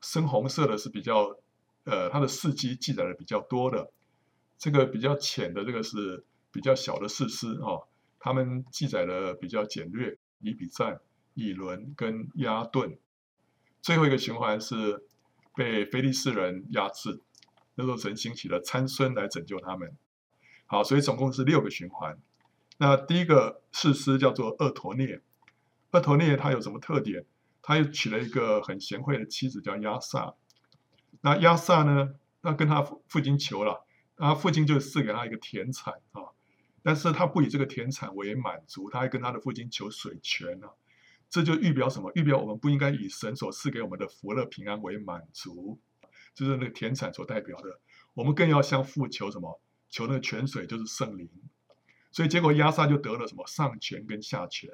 [0.00, 1.36] 深红色的是比较，
[1.84, 3.92] 呃，他的事迹记载的比较多的，
[4.58, 7.88] 这个比较浅的这个是比较小的士师哦，
[8.20, 11.00] 他们记载的比较简略，以比赞、
[11.34, 12.96] 以伦跟押顿。
[13.80, 15.04] 最后一个循环是。
[15.54, 17.20] 被非利士人压制，
[17.74, 19.94] 那时候神兴起了参孙来拯救他们。
[20.64, 22.18] 好，所以总共是六个循环。
[22.78, 25.20] 那第一个士师叫做厄陀聂，
[25.90, 27.26] 厄陀聂他有什么特点？
[27.60, 30.32] 他又娶了一个很贤惠的妻子叫押撒。
[31.20, 32.14] 那押撒呢？
[32.40, 33.84] 那跟他父亲求了，
[34.16, 36.21] 他父亲就赐给他一个田产啊，
[36.82, 40.68] 但是他不以这个田产为满足，他还跟他的父亲求水泉呢。
[41.30, 42.12] 这就预表什么？
[42.14, 45.78] 预表我们不应该以神所赐给我们的福乐平安为满足，
[46.34, 47.80] 就是那个田产所代表的。
[48.12, 49.60] 我们更要向父求什么？
[49.88, 51.30] 求那个泉水，就是圣灵。
[52.10, 53.46] 所以结果亚萨就得了什么？
[53.46, 54.70] 上泉跟下泉。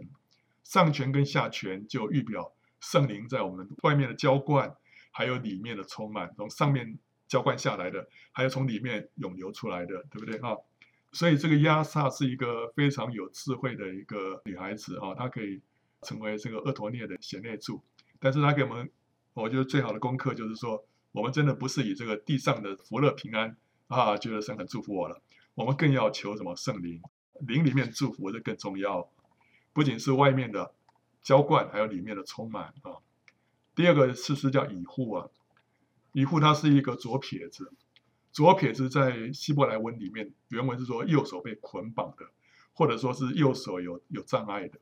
[0.65, 4.77] 上泉跟下泉就预表圣灵在我们外面的浇灌，
[5.13, 10.57] 还有里面的充满，从上面浇灌下来的，还有从里面涌流出来的，对不对啊？
[11.13, 15.61] 所以这个亚萨是一个非常有智慧的一个女孩子啊，她可以
[16.03, 17.83] 成为这个俄陀涅的贤内助。
[18.21, 18.91] 但是她给我们，
[19.33, 25.23] 我觉得最好的功课就是说，我们真的不是以这个地上的福乐平安啊，觉得神很祝福我了，
[25.55, 27.01] 我们更要求什么圣灵，
[27.41, 29.11] 灵里面祝福这更重要，
[29.73, 30.75] 不仅是外面的
[31.23, 33.01] 浇灌，还有里面的充满啊。
[33.75, 35.29] 第二个士师叫以护啊，
[36.13, 37.73] 以护他是一个左撇子。
[38.39, 42.25] 左撇子在希伯来文里面，原文是说右手被捆绑的，
[42.73, 44.79] 或者说是右手有有障碍的，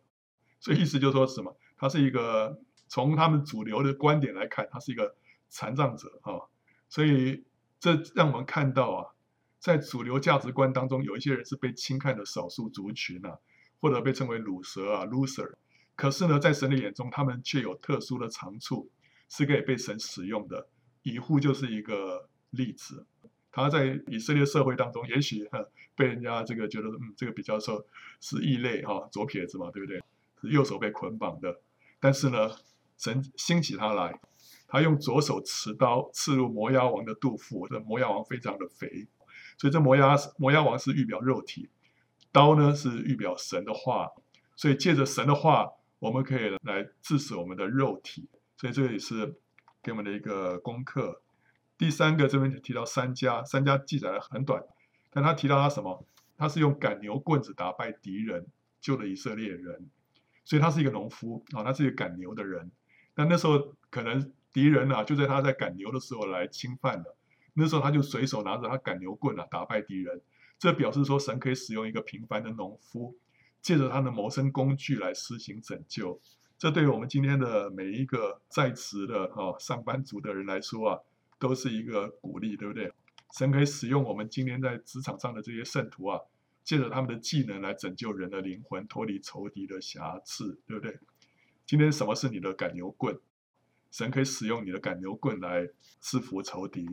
[0.61, 1.57] 所以意思就是说什么？
[1.79, 5.17] 他是一个从他们主流的观点来看，他是一个
[5.49, 6.37] 残障者啊。
[6.91, 7.47] 所以
[7.81, 9.15] 这让我们看到啊，
[9.59, 13.39] 在主流价值观当中，有一些人是被轻看的少数族群啊，
[13.81, 15.55] 或者被称为鲁蛇啊 （loser）。
[15.95, 18.91] 可是呢，在神的眼中，他们却有特殊的长处，
[19.31, 20.69] 是可以被神使用的。
[21.01, 23.07] 以户就是一个例子。
[23.57, 25.65] 他在以色列社会当中，也许哈
[25.95, 27.83] 被人家这个觉得，嗯，这个比较说
[28.21, 29.99] 是异类哈，左撇子嘛，对不对？
[30.43, 31.59] 是右手被捆绑的。
[31.99, 32.51] 但是呢，
[32.99, 34.21] 神兴起他来，
[34.69, 37.67] 他用左手持刀刺入摩押王的肚腹。
[37.69, 39.09] 这摩押王非常的肥，
[39.57, 41.71] 所以这摩押摩押王是预表肉体，
[42.31, 44.11] 刀呢是预表神的话。
[44.55, 48.29] 所以借着神的话，我们可以来治死我们的肉体。
[48.59, 49.35] 所以这也是
[49.83, 51.23] 给我们的一个功课。
[51.79, 54.63] 第三个这边就提到三家，三家记载的很短，
[55.11, 56.07] 但他提到他什么？
[56.39, 58.47] 他是用赶牛棍子打败敌人，
[58.81, 59.89] 救了以色列人，
[60.45, 62.71] 所以他是一个农夫啊，他是一个赶牛的人。
[63.15, 67.17] 但那时候可能敌人啊，就在他在赶牛的时候来侵犯了，
[67.55, 70.21] 那时候他就随手拿着他赶牛棍啊打败敌人。
[70.59, 73.17] 这表示说神可以使用一个平凡的农夫，
[73.63, 76.21] 借着他的谋生工具来施行拯救。
[76.59, 81.01] 这对于我们今天的每一个在职的啊上班族的人来说啊。
[81.39, 82.93] 都是一个鼓励，对不对？
[83.37, 86.21] 神可以使用我们今天在职场上的这些圣徒啊，
[86.63, 90.99] 借着他们的技能来拯救人的灵魂，脱离仇敌的瑕疵，对不对？
[91.67, 93.19] 今天什么是你的赶牛棍？
[93.91, 95.69] 神可以使用你的赶牛棍来
[96.01, 96.87] 制服仇敌。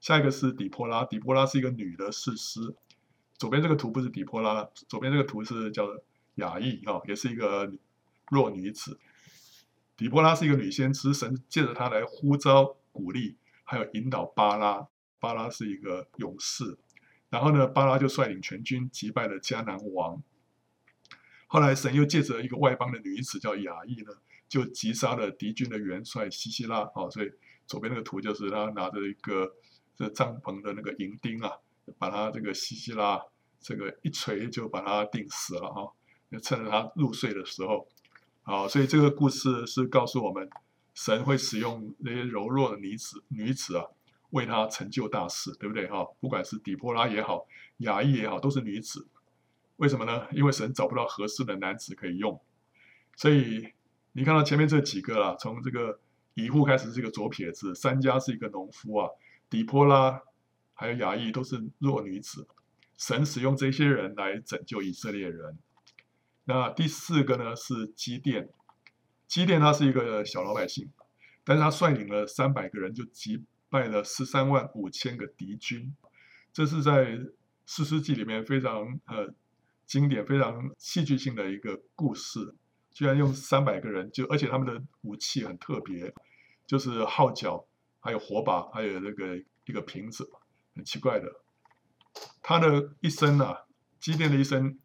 [0.00, 2.74] 下一个是底波拉，底波拉是一个女的士师。
[3.38, 5.88] 左边这个图不是底波拉，左边这个图是叫
[6.36, 7.70] 雅意啊，也是一个
[8.30, 8.98] 弱女子。
[9.96, 13.36] 底波拉是一个女先知，神借着她来呼召、鼓励。
[13.68, 14.86] 还有引导巴拉，
[15.18, 16.78] 巴拉是一个勇士，
[17.28, 20.22] 然后呢，巴拉就率领全军击败了迦南王。
[21.48, 24.12] 后来神又借着一个外邦的女子叫雅意呢，
[24.48, 26.88] 就击杀了敌军的元帅西西拉。
[26.94, 27.32] 哦，所以
[27.66, 29.52] 左边那个图就是他拿着一个
[29.96, 31.50] 这帐篷的那个银钉啊，
[31.98, 33.20] 把他这个西西拉
[33.60, 35.90] 这个一锤就把他钉死了啊、
[36.30, 37.88] 就趁着他入睡的时候。
[38.42, 40.48] 好，所以这个故事是告诉我们。
[40.96, 43.84] 神会使用那些柔弱的女子，女子啊，
[44.30, 45.86] 为他成就大事，对不对？
[45.88, 49.06] 哈，不管是底波拉也好，雅意也好，都是女子。
[49.76, 50.26] 为什么呢？
[50.32, 52.40] 因为神找不到合适的男子可以用。
[53.14, 53.74] 所以
[54.12, 56.00] 你看到前面这几个啊，从这个
[56.32, 59.10] 以户开始是一个左撇子，三家是一个农夫啊，
[59.50, 60.22] 底波拉
[60.72, 62.48] 还有雅意都是弱女子。
[62.96, 65.58] 神使用这些人来拯救以色列人。
[66.44, 68.48] 那第四个呢是基甸。
[69.26, 70.90] 基甸他是一个小老百姓，
[71.44, 75.94] 但是他率领了三百个人就击败了十三万五千个敌军，
[76.52, 77.18] 这是在
[77.66, 79.34] 士师记里面非常呃
[79.84, 82.54] 经典、非常戏剧性的一个故事。
[82.92, 86.14] 居然用三百个人就，而且他们的武器很特别，
[86.66, 87.66] 就是号角、
[88.00, 89.36] 还有火把、还有那个
[89.66, 90.30] 一个瓶子，
[90.74, 91.30] 很奇怪的。
[92.40, 93.66] 他的一生啊，
[94.00, 94.78] 基甸的一生，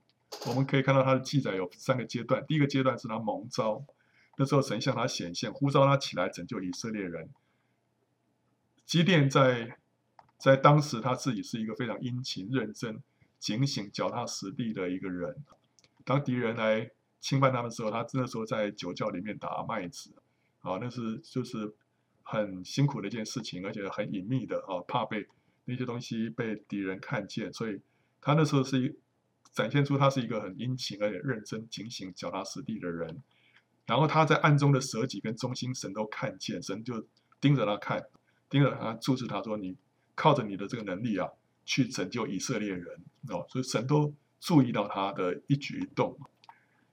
[0.45, 2.45] 我们可以看到他的记载有三个阶段。
[2.45, 3.85] 第一个阶段是他蒙召。
[4.41, 7.29] 那时候神向他显现，呼召他起来拯救以色列人。
[8.87, 9.77] 基甸在
[10.39, 13.03] 在当时他自己是一个非常殷勤、认真、
[13.37, 15.45] 警醒、脚踏实地的一个人。
[16.03, 20.11] 当敌人来侵犯他们的时候，他那时候在酒窖里面打麦子，
[20.61, 21.75] 啊，那是就是
[22.23, 25.27] 很辛苦的一件事情，而且很隐秘的啊，怕被
[25.65, 27.79] 那些东西被敌人看见，所以
[28.19, 28.95] 他那时候是一
[29.53, 33.21] 展现出他是一个很殷勤而且认真、警醒、脚踏实地的人。
[33.91, 37.05] 然后他在暗中的舍己跟中心，神都看见，神就
[37.41, 38.01] 盯着他看，
[38.49, 39.75] 盯着他注视他说：“你
[40.15, 41.27] 靠着你的这个能力啊，
[41.65, 42.87] 去拯救以色列人
[43.27, 46.17] 哦。”所以神都注意到他的一举一动。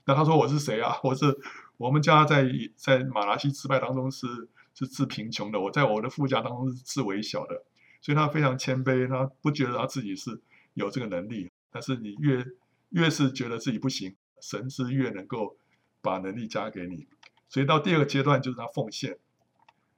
[0.06, 0.98] 那他说：“我是谁啊？
[1.04, 1.38] 我是
[1.76, 4.26] 我们家在在马拉西失败当中是
[4.74, 7.62] 是致贫穷的，我在我的富家当中是致微小的。”
[8.02, 10.40] 所以他非常谦卑，他不觉得他自己是
[10.74, 11.48] 有这个能力。
[11.70, 12.44] 但是你越
[12.88, 15.56] 越是觉得自己不行，神是越能够。
[16.00, 17.06] 把能力加给你，
[17.48, 19.18] 所以到第二个阶段就是他奉献，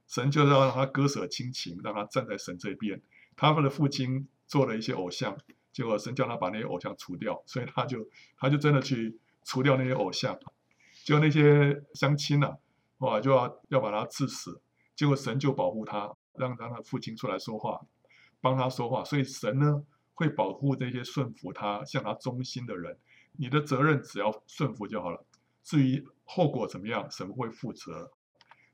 [0.07, 3.01] 神就要让他割舍亲情，让他站在神这边。
[3.37, 5.37] 他们的父亲做了一些偶像，
[5.73, 10.39] 结果神叫他把那些偶像除掉，所以他就他就真的去除掉那些偶像，
[11.05, 12.57] 结果那些乡亲呐，
[12.99, 14.61] 哇，就要要把他治死，
[14.95, 17.81] 结果神就保护他，让他的父亲出来说话，
[18.41, 19.85] 帮他说话，所以神呢
[20.15, 22.99] 会保护这些顺服他、向他忠心的人。
[23.37, 25.25] 你的责任只要顺服就好了，
[25.63, 28.11] 至于后果怎么样，神会负责。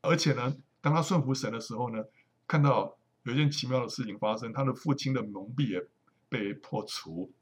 [0.01, 2.05] 而且呢，当他顺服神的时候呢，
[2.46, 5.87] 看到有一件奇妙的事情发生，他的父亲的蒙蔽也
[6.29, 7.33] 被破除。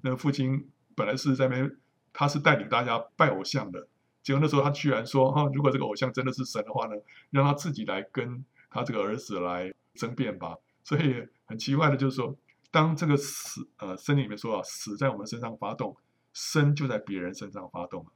[0.00, 1.76] 那父亲本来是在那边，
[2.12, 3.88] 他是带领大家拜偶像的，
[4.22, 6.94] 结果那时候他居然说：“哈，如果这个偶像真的是神的话呢，
[7.30, 12.36] 让他自己来跟他这个儿子来争辩吧。”所以很奇怪的就是说，
[12.70, 15.96] 当这个死，呃，圣经里面说啊，死在我们身上发动，
[16.32, 18.06] 生就在别人身上发动。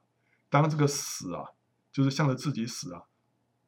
[0.48, 1.44] 当这个死啊，
[1.92, 3.02] 就是向着自己死啊。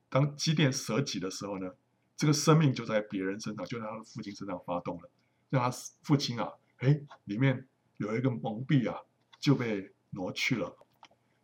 [0.09, 1.71] 当基甸舍己的时候呢，
[2.17, 5.11] 这个生命就在别人身上，就在他的父亲身上发动了，
[5.51, 8.99] 让他父亲啊，哎，里面有一个蒙蔽啊，
[9.39, 10.77] 就被挪去了。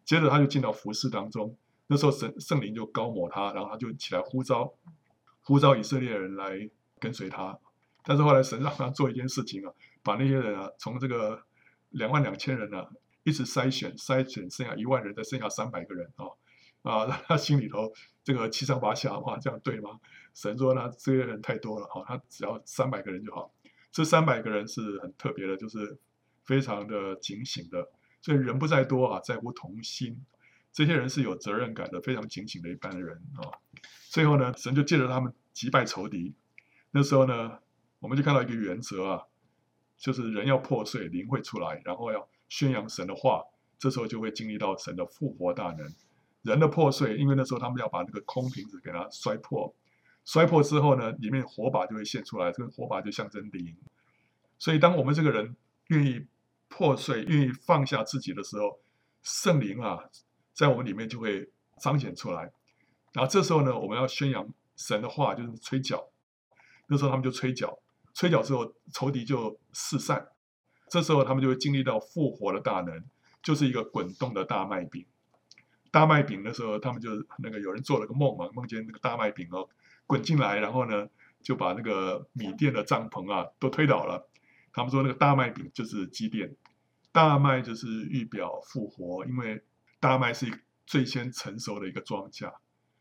[0.04, 4.72] 接着他就进到服侍当中，那时候神圣灵就高抹他，然后他就起来呼召，
[5.42, 7.58] 呼召以色列人来跟随他。
[8.02, 9.72] 但是后来神让他做一件事情啊，
[10.02, 11.42] 把那些人啊，从这个
[11.90, 12.88] 两万两千人啊，
[13.26, 16.26] 一直筛选，筛选剩下一万人，再剩下三百个人啊。
[16.82, 19.98] 啊，他心里头这个七上八下，哇，这样对吗？
[20.32, 23.52] 神说呢，这些人太多了，啊，他只要三百个人就好。
[23.90, 25.98] 这三百个人是很特别的，就是
[26.44, 27.88] 非常的警醒的。
[28.22, 30.24] 所以人不在多啊，在乎同心。
[30.72, 33.58] 这些人是有责任感的，非常警醒的一般人啊。
[34.08, 36.36] 最后呢，神就借着他们击败仇敌。
[36.92, 37.58] 那时候呢，
[37.98, 39.22] 我们就看到一个原则啊，
[39.96, 43.42] 就是人要破碎，灵会出来，然后要宣扬神的话，
[43.78, 45.94] 这时候就会经历到神的复活大能。
[46.42, 49.74] 人的破碎，因为那时候他们要把那个空瓶子给它摔破，
[50.24, 53.76] 摔破之后呢，里面火把就会现出来，这个火把就象征灵。
[54.58, 55.56] 所以，当我们这个人
[55.88, 56.24] 愿意
[56.68, 58.78] 破碎、愿意放下自己的时候，
[59.22, 59.98] 圣灵啊，
[60.52, 62.52] 在我们里面就会彰显出来。
[63.12, 66.08] 然后这时候呢，我们要宣扬神的话，就是吹角。
[66.86, 67.76] 那时候他们就吹角，
[68.14, 70.28] 吹角之后，仇敌就四散。
[70.88, 73.04] 这时候他们就会经历到复活的大能，
[73.42, 75.04] 就是一个滚动的大麦饼。
[75.90, 79.68] 大麦饼的时候，他们就那个有人做了个梦嘛，梦见那个大麦饼哦
[80.06, 81.08] 滚进来，然后呢
[81.42, 84.28] 就把那个米店的帐篷啊都推倒了。
[84.72, 86.54] 他们说那个大麦饼就是基甸，
[87.12, 89.62] 大麦就是预表复活，因为
[89.98, 90.46] 大麦是
[90.86, 92.52] 最先成熟的一个庄稼，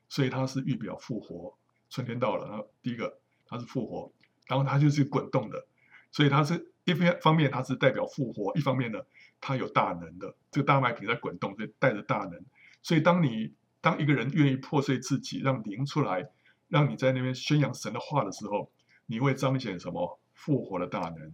[0.08, 1.58] 所以它是预表复活。
[1.90, 4.12] 春天到了，然后第一个它是复活，
[4.48, 5.68] 然后它就是滚动的，
[6.12, 9.00] 所以它是一方面它是代表复活，一方面呢
[9.42, 12.44] 它有大能的，这个大麦饼在滚动，就带着大能。
[12.82, 16.30] 所以，当你当一个人愿意破碎自己，让灵出来，
[16.68, 18.72] 让你在那边宣扬神的话的时候，
[19.08, 21.34] 你会彰显什么复活的大能？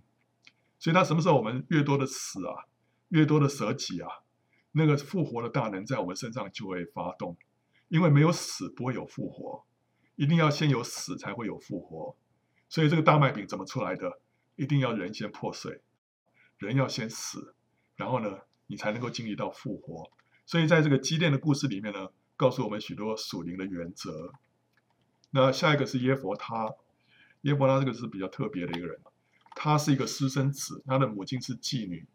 [0.79, 2.65] 所以，他什么时候我们越多的死啊，
[3.09, 4.09] 越多的舍己啊，
[4.71, 7.37] 那个复活的大能在我们身上就会发动。
[7.89, 9.65] 因为没有死不会有复活，
[10.15, 12.15] 一定要先有死才会有复活。
[12.69, 14.21] 所以，这个大麦饼怎么出来的？
[14.61, 15.81] 一定要人先破碎，
[16.59, 17.55] 人要先死，
[17.95, 20.11] 然后呢，你才能够经历到复活。
[20.45, 24.31] 所以，在这个基甸的故事里面呢，告诉我们许多属灵的原则。
[25.31, 26.75] 那下一个是耶弗他，
[27.41, 28.99] 耶弗他这个是比较特别的一个人，
[29.55, 32.05] 他是一个私生子，他的母亲是妓女。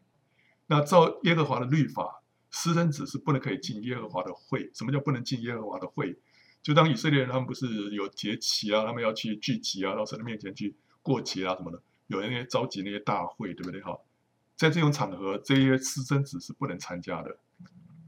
[0.68, 4.70] 那照耶和华的律法，私生子是不能可以进耶和华的会。
[4.72, 6.16] 什么叫不能进耶和华的会？
[6.62, 13.80] 就当以色列人他们不是有节期啊，他们要去聚集啊，到神的面前去过节啊什么的，有那些召集那些大会，对不对？
[13.80, 13.98] 哈，
[14.56, 17.38] 在这种场合，这些私生子是不能参加的。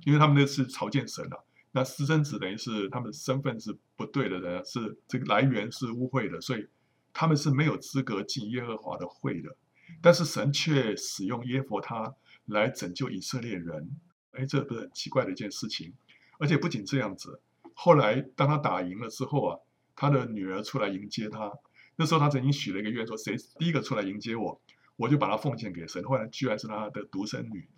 [0.05, 6.67] 因为他们那是朝见神的，那私生子等于是他们身份是不对的人，是这个来源是污秽的，所以
[7.13, 9.55] 他们是没有资格进耶和华的会的。
[10.01, 12.15] 但是神却使用耶弗他
[12.47, 13.91] 来拯救以色列人，
[14.33, 15.93] 哎，这不是很奇怪的一件事情。
[16.39, 17.41] 而且不仅这样子，
[17.75, 19.59] 后来当他打赢了之后啊，
[19.97, 21.53] 他的女儿出来迎接他，
[22.01, 24.61] 那时候他曾经许了一个愿，说谁第一个出来迎接我，
[24.95, 26.01] 我就把他奉献给神。
[26.05, 27.69] 后来居然是他的独生女。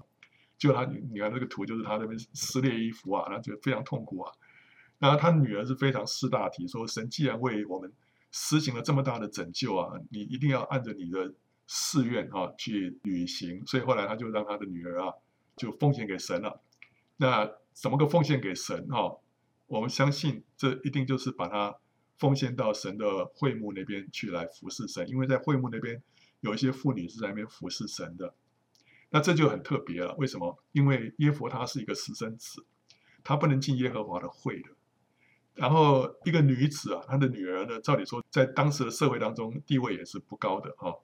[0.58, 4.30] 就他，你看这个图，就是他那边撕裂衣服啊，然后就非常痛苦啊。
[4.98, 7.90] 然后他女儿是非常识大体，说神既然为我们
[8.30, 11.32] 施行了这么大的拯救啊，你一定要按着你的
[11.66, 13.64] 誓愿啊去履行。
[13.66, 15.14] 所以后来他就让他的女儿啊
[15.56, 16.60] 就奉献给神了。
[17.16, 19.16] 那怎么个奉献给神啊？
[19.66, 21.76] 我们相信这一定就是把他
[22.20, 26.00] 奉献到神的会幕那边去来服侍神，因为在会幕那边
[26.40, 28.34] 有一些妇女是在那边服侍神的。
[29.08, 30.56] 那这就很特别了，为什么？
[30.70, 32.64] 因为耶弗他是一个私生子，
[33.24, 34.68] 他不能进耶和华的会的。
[35.54, 40.94] 然后一个女子啊，她的女儿呢，照理说在当时的社会当中地位也是不高的哈。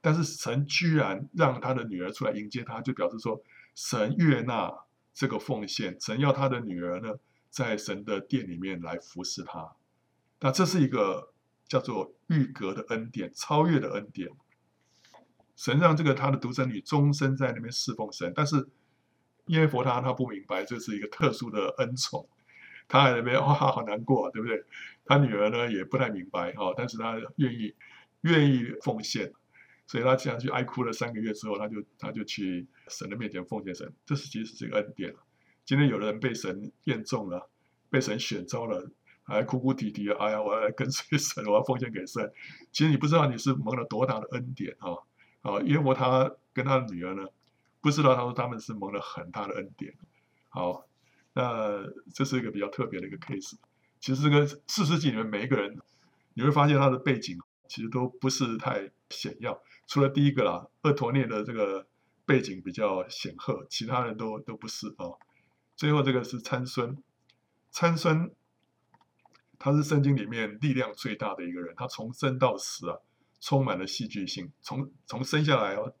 [0.00, 3.42] 但是神居然让他的女儿出来迎接他，就表示说
[3.74, 4.72] 神悦纳
[5.12, 7.14] 这个奉献，神要他的女儿呢
[7.50, 9.74] 在神的殿里面来服侍他。
[10.40, 11.32] 那这是一个
[11.66, 14.28] 叫做预格的恩典，超越的恩典。
[15.56, 18.68] 神让这个他的独生女终身在那边侍奉神，但是
[19.46, 22.28] 耶佛他他不明白这是一个特殊的恩宠，
[22.88, 24.62] 他在那边哇好难过，对不对？
[25.04, 27.74] 他女儿呢也不太明白哦，但是他愿意
[28.22, 29.32] 愿意奉献。
[29.88, 35.14] 所以他这样去哀哭了三个月之后，他就他就去神的面前奉献神，这是其实是一个恩典。
[35.64, 37.48] 今天有的人被神验中了，
[37.88, 38.90] 被神选召了，
[39.26, 42.32] 还哭哭啼啼的，哎呀，我要跟随神，我要奉献给神。
[42.70, 44.94] 其实你不知道你是蒙了多大的恩典啊！
[45.42, 47.26] 啊，约伯他跟他的女儿呢，
[47.80, 49.94] 不知道他说他们是蒙了很大的恩典。
[50.48, 50.86] 好，
[51.34, 53.54] 那这是一个比较特别的一个 case。
[53.98, 55.76] 其实这个四世纪里面每一个人，
[56.34, 59.60] 你会发现他的背景其实都不是太显要。
[59.86, 61.86] 除了第一个啦，厄陀涅的这个
[62.24, 65.18] 背景比较显赫，其他人都都不是啊、
[65.74, 66.96] 最后这个是参孙，
[67.70, 68.30] 参孙
[69.58, 72.98] 他是圣经里面力量最大的一个人，他从生到死啊，
[73.40, 74.50] 充满了戏剧性。
[74.60, 75.94] 从从生下来哦，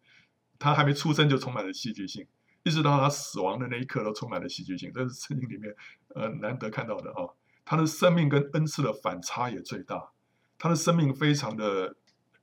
[0.58, 2.26] 他还没出生就充满了戏剧性，
[2.62, 5.74] 一直到他死亡的那一刻都充满了戏剧性，这是圣经里面
[6.14, 7.34] 呃难得看到的啊、哦。
[7.64, 10.10] 他的生命跟恩赐的反差也最大，
[10.58, 11.96] 他的生命非常的。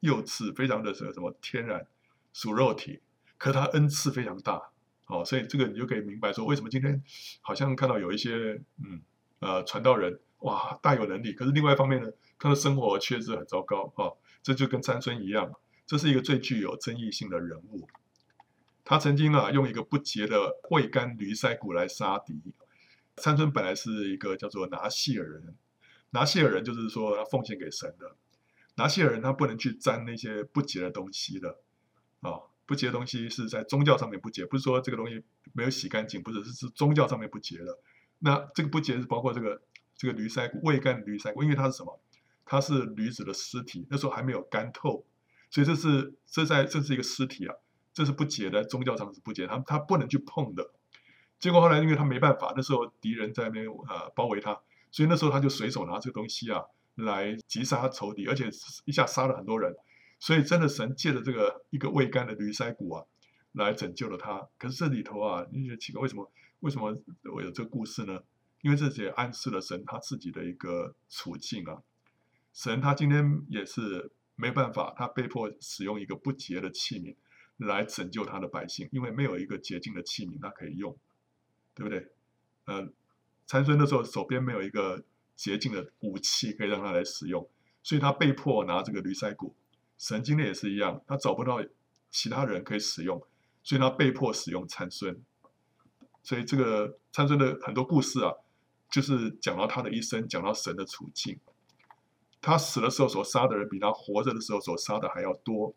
[0.03, 1.87] 幼稚，非常的什么天然
[2.33, 2.99] 属肉体，
[3.37, 4.61] 可他恩赐非常大，
[5.07, 7.01] 哦，所以这个你就可以明白说，为什么今天
[7.39, 9.01] 好像看到有一些嗯
[9.39, 15.51] 呃传道人哇大有能力，可是另外一方面呢，他的生活确实很糟糕啊，这就跟参孙一样，
[15.85, 17.87] 这是一个最具有争议性的人物。
[18.85, 22.53] 他曾经啊用一个不洁的未干驴腮骨来杀敌。
[23.15, 25.55] 参孙本来是一个叫做拿细耳人，
[26.09, 28.15] 拿细耳人就是说他奉献给神的。
[28.75, 31.59] 拿细耳人他不能去沾那些不洁的东西的，
[32.21, 35.23] 啊、不洁的东西是在宗教上面不洁，不是说这个东西
[35.53, 37.77] 没有洗干净，不是，是是宗教上面不洁的。
[38.19, 39.61] 那这个不洁是包括这个
[40.03, 41.97] 这个驴腮骨、未干的驴腮骨，因为它是什么？
[42.43, 45.05] 它是驴子的尸体，那时候还没有干透，
[45.49, 47.55] 所以这是这在这是一个尸体啊，
[47.93, 50.71] 这是不洁的，宗教上是不洁，他他不能去碰的。
[51.39, 54.59] 结果后来因为他没办法，那时候敌人在那边、呃、包围他，
[54.91, 56.63] 所以那时候他就随手拿这个东西啊。
[56.95, 58.51] 来击杀仇敌，而且
[58.85, 59.75] 一下杀了很多人，
[60.19, 63.03] 所以真的神借着这个一个未干的驴腮骨啊，
[63.53, 64.47] 来拯救了他。
[64.59, 66.95] 可是这里头啊，你觉得奇怪，为什么为什么
[67.33, 68.19] 我有这个故事呢？
[68.63, 71.83] 因为这也暗示了神他自己的一个处境啊。
[72.51, 77.15] 神他今天也是没办法，他被迫使用一个不洁的器皿
[77.57, 80.97] 来拯救他的百姓，因为没有一个洁净的器皿他可以用，
[81.75, 82.11] 对不对？
[82.65, 82.91] 呃，
[83.45, 85.03] 参孙的时候手边没有一个。
[85.35, 87.49] 洁净的武器可以让他来使用，
[87.81, 89.55] 所以他被迫拿这个驴腮骨。
[89.97, 91.59] 神经的也是一样，他找不到
[92.11, 93.19] 其他人可以使用，
[93.63, 95.19] 所以他被迫使用参孙。
[96.21, 98.31] 所以这个参孙的很多故事啊，
[98.93, 101.39] 就是讲到他的一生，讲到神的处境。
[102.39, 105.73] 他死的时候所杀的人，比他活着的时候所杀的还要多。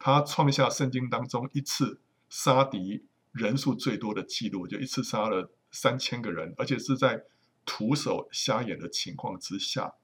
[0.00, 7.22] 他创下圣经当中一次杀敌人数最多的记录，就一次杀了三千个人，而且是在。
[7.66, 9.94] 徒手瞎眼的情况之下，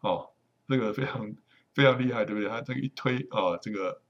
[0.00, 0.30] 哦，
[0.66, 1.34] 这个非常
[1.74, 2.48] 非常厉害，对不对？
[2.48, 4.00] 他这个一推啊、这个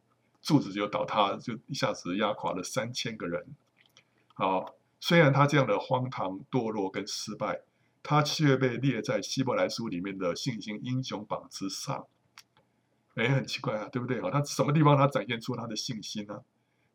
[0.43, 3.57] 柱子就倒塌，就一下子压垮了三千个人。
[4.35, 7.63] 好、虽然他这样的荒唐堕落跟失败，
[8.03, 12.07] 他却被列在希伯来书里面的信心英雄榜之上。
[13.15, 14.21] 哎，很奇怪啊，对不对？
[14.21, 16.43] 啊，他什么地方他展现出他的信心呢？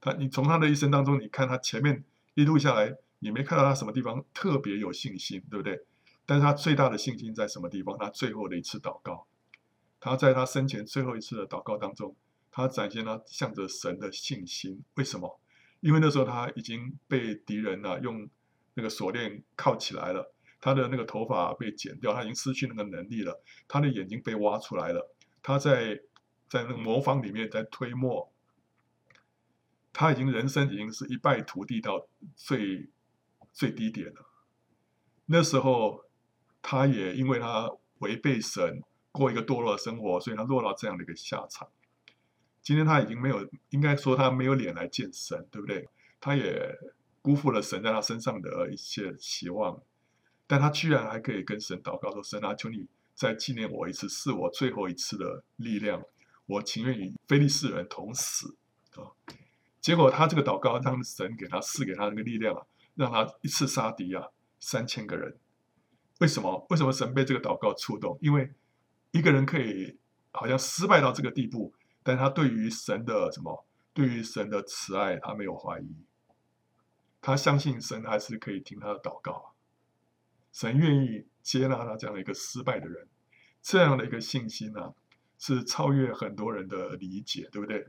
[0.02, 2.04] 他，你从他的一生当中，你看他前面
[2.34, 5.84] 一路下来，你没看到他什么地方特别有信心，对不对？
[6.26, 7.98] 但是他最大的信心在什么地方？
[7.98, 9.28] 他最后的一次祷告，
[10.00, 12.16] 他在他生前最后一次的祷告当中，
[12.52, 14.82] 他展现了向着神的信心。
[14.96, 15.40] 为什么？
[15.82, 18.28] 因为那时候他已经被敌人啊用
[18.74, 20.34] 那个锁链铐起来了，
[20.66, 26.02] 他的那个头发被剪掉，他已经失去那个能力了，他的眼睛被挖出来了，他在
[26.50, 28.34] 在那个磨坊里面在推磨，
[29.94, 32.90] 他已经人生已经是一败涂地到最
[33.54, 34.26] 最低点了。
[35.28, 36.04] 那时候。
[36.68, 41.70] 他也因为他违背神，过一个堕落的生活，所以他落到这样的一个下场。
[42.64, 45.88] 今天他已经没有，应该说他没有脸来见神，对不对？
[46.20, 46.76] 他也
[47.22, 49.80] 辜负了神在他身上的一切期望，
[50.48, 56.04] 但他居然还可以跟神祷告说：“神啊，求你再纪念我一次，是我最后一次的力量，
[56.46, 58.56] 我情愿与非利士人同死。”
[58.96, 59.12] 啊！
[59.82, 62.66] 结果他这个祷告让神给他赐给他那个力量啊，
[62.96, 64.30] 让他一次杀敌啊
[64.60, 65.38] 三千个人。
[66.20, 66.66] 为什么？
[66.70, 68.18] 为什么神被这个祷告触动？
[68.22, 68.54] 因为
[69.12, 69.98] 一个人可以
[70.32, 71.74] 好像失败到这个地步，
[72.04, 73.66] 但他对于神的什么？
[73.94, 75.96] 对于神的慈爱，他没有怀疑，
[77.22, 79.55] 他相信神还是可以听他的祷告，
[80.56, 83.06] 神愿意接纳他这样的一个失败的人，
[83.62, 84.94] 这样的一个信心呢、
[85.38, 87.86] 是超越很多人的理解，对不对？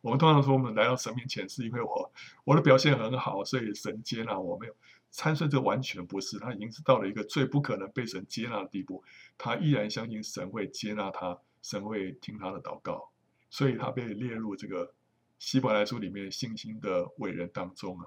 [0.00, 2.12] 我们通常说，我们来到神面前，是因为我
[2.44, 4.56] 我的表现很好，所以神接纳我。
[4.56, 4.76] 没有
[5.10, 9.02] 参孙，这完全不是，他已经是到了一个最不可能被神接纳的地步，
[9.36, 13.10] 他依然相信神会接纳他，神会听他的祷告，
[13.50, 14.94] 所以他被列入这个
[15.40, 18.06] 希伯来书里面信心的伟人当中啊。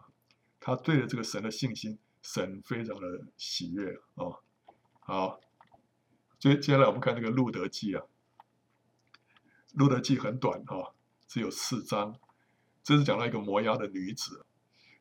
[0.61, 4.39] 他对着这个神的信心，神非常的喜悦啊。
[4.99, 5.39] 好，
[6.39, 8.03] 接接下来我们看这个路德记啊，
[9.73, 10.93] 路德记很短啊。
[11.27, 12.15] 只有四章，
[12.81, 14.45] 这是讲到一个摩押的女子。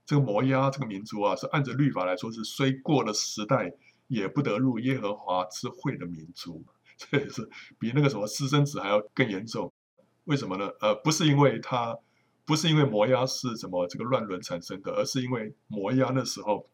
[0.05, 3.73] 这个摩押这个民族啊，是按照律法来说是虽过了时代，
[4.09, 6.65] 也不得入耶和华之会的民族。
[6.99, 7.49] 这也是
[7.79, 9.73] 比那个什么私生子还要更严重。
[10.25, 10.69] 为什么呢？
[10.81, 11.97] 呃，不是因为他，
[12.45, 16.69] 不是因为摩押是什么这个乱伦产生的，而是因为摩押那时候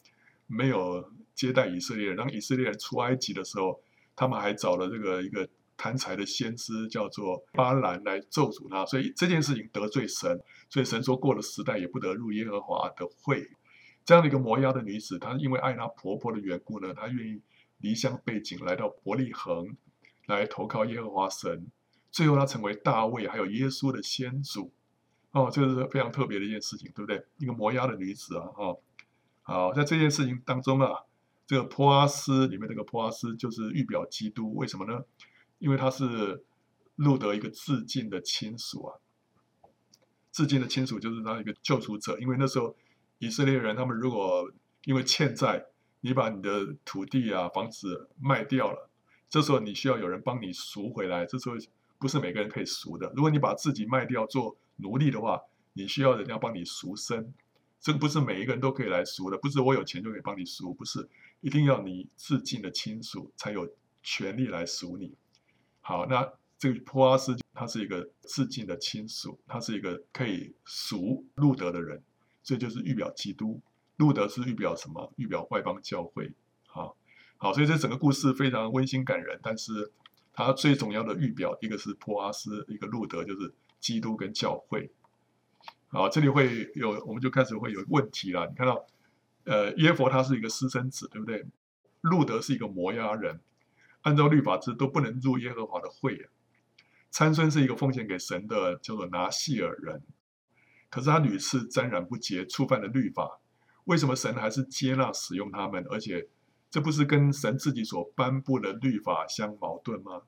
[0.47, 2.15] 没有接待以色列人。
[2.15, 3.81] 当以色列人出埃及的时候，
[4.15, 5.47] 他们还找了这个一个。
[5.75, 10.39] 贪财的先知叫做巴兰来咒诅他，所以这件事情得罪神，
[10.69, 13.43] 所以神说过了时代也不得入耶和华的会。
[14.05, 17.41] 这样的一个摩押的女子，她因为爱她婆婆的缘故呢，她愿意
[17.79, 19.75] 离乡背井来到伯利恒
[20.27, 21.65] 来投靠耶和华神。
[22.11, 24.71] 最后她成为大卫还有耶稣的先祖。
[25.31, 27.25] 哦，这是非常特别的一件事情，对不对？
[27.39, 28.79] 一个摩押的女子啊，哦，
[29.45, 31.03] 好，在这件事情当中啊，
[31.45, 35.03] 这个波阿斯里面这个波阿斯就是预表基督，为什么呢？
[35.59, 36.45] 因为他是
[36.95, 38.99] 路得一个致敬的亲属啊，
[40.31, 42.17] 致敬的亲属就是他一个救赎者。
[42.19, 42.73] 因为那时候
[43.19, 44.49] 以色列人他们如果
[44.85, 45.65] 因为欠债，
[45.99, 48.89] 你把你的土地啊、房子卖掉了，
[49.29, 51.25] 这时候你需要有人帮你赎回来。
[51.25, 51.55] 这时候
[51.99, 53.11] 不是每个人可以赎的。
[53.13, 55.41] 如果你把自己卖掉做奴隶的话，
[55.73, 57.33] 你需要人家帮你赎身。
[57.83, 61.05] 这个不是每一个人都可以来赎的，不是我有钱就可以帮你赎，不是
[61.41, 63.69] 一定要你至近的亲属才有
[64.01, 65.13] 权利来赎你。
[65.81, 72.01] 好，那这个波阿斯他是一个至近的亲属，他是一个可以赎路德的人，
[72.41, 73.59] 所以就是预表基督。
[73.97, 75.11] 路德是预表什么？
[75.17, 76.31] 预表外邦教会。
[76.65, 76.95] 好，
[77.35, 79.37] 好，所以这整个故事非常温馨感人。
[79.43, 79.91] 但是
[80.31, 84.89] 它最重要的预表，一个是波阿斯，一个路德，就是基督跟教会。
[85.93, 88.47] 好，这里会有，我们就开始会有问题了。
[88.47, 88.83] 你看到，
[89.43, 91.45] 呃，约弗他是一个私生子，对不对？
[92.01, 93.39] 路德是一个摩押人。
[94.01, 96.31] 按照律法制都不能入耶和华的会啊。
[97.11, 100.01] 参孙是一个奉献给神的，叫做拿细耳人，
[100.89, 103.39] 可是他屡次沾染不洁，触犯了律法。
[103.83, 105.85] 为什么神还是接纳使用他们？
[105.91, 106.27] 而且
[106.71, 110.23] 这不是跟神自己所颁布的律法相矛盾吗？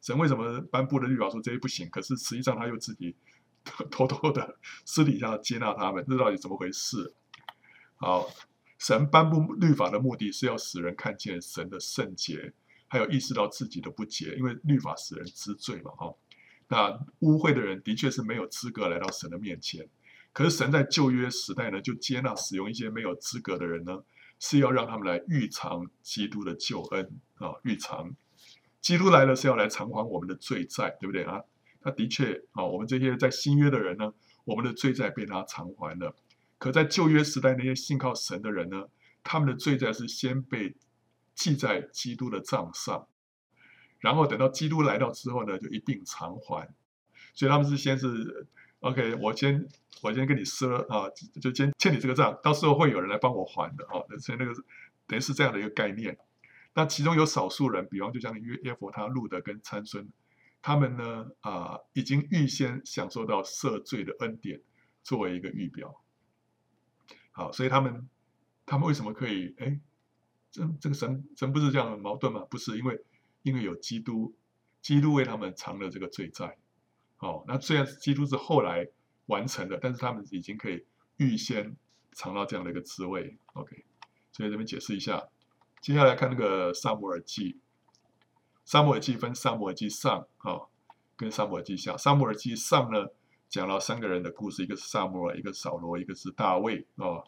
[0.00, 1.88] 神为什么颁布的律法说这些不行？
[1.88, 3.14] 可是实际上他又自己
[3.90, 7.14] 偷偷的私底下接纳他们，这到底怎么回事？
[7.96, 8.28] 好，
[8.78, 12.52] 神颁布律法的目的是要使人看见神的圣洁。
[12.90, 16.14] 还有意识到自己的不洁，因为律法使人知罪嘛，哈。
[16.68, 19.86] 那污秽的人的确是没有资格来到神的面前。
[20.32, 24.02] 可是神在旧约时代呢，就接纳使用一些没有资格的人呢，
[24.38, 28.14] 是要让他们来预尝基督的救恩啊，预尝。
[28.80, 31.42] 基督来了是要来偿还我们的罪债，对不对啊？
[31.80, 34.12] 他的确啊，我们这些在新约的人呢，
[34.44, 36.14] 我们的罪债被他偿还了。
[36.58, 38.84] 可在旧约时代那些信靠神的人呢，
[39.22, 40.74] 他们的罪债是先被。
[41.38, 43.06] 记在基督的账上，
[44.00, 46.68] 然后等到基督来到之后呢，就一并偿还。
[47.32, 48.48] 所以他们是先是
[48.80, 49.64] OK，我先
[50.02, 51.08] 我先跟你赊啊，
[51.40, 54.02] 就先欠你这个账，到时候会有人来帮我还的啊。
[54.18, 54.52] 所以那个
[55.06, 56.18] 等于是这样的一个概念。
[56.74, 60.08] 那其中有少数人，比方就像约约弗他、路德跟参孙，
[60.62, 64.60] 他们呢啊，已经预先享受到赦罪的恩典，
[65.02, 66.02] 作为一个预表。
[67.30, 68.08] 好，所以他们
[68.66, 69.80] 他们为什么可以哎？
[70.50, 72.40] 这这个神神不是这样的矛盾吗？
[72.50, 73.04] 不是，因为
[73.42, 74.34] 因为有基督，
[74.80, 76.56] 基督为他们偿了这个罪债。
[77.18, 78.88] 哦，那虽然基督是后来
[79.26, 80.86] 完成的，但是他们已经可以
[81.18, 81.76] 预先
[82.12, 83.36] 尝到这样的一个滋味。
[83.52, 83.84] OK，
[84.32, 85.28] 所以这边解释一下。
[85.80, 87.60] 接下来看那个撒母耳记，
[88.68, 90.60] 撒母耳记分撒母耳记上啊、
[91.16, 91.96] 跟撒母耳记下。
[91.96, 93.06] 撒母耳记上呢，
[93.48, 97.24] 讲了三个人的故事，一个是撒母耳，一个是扫罗，一个是大卫啊、哦。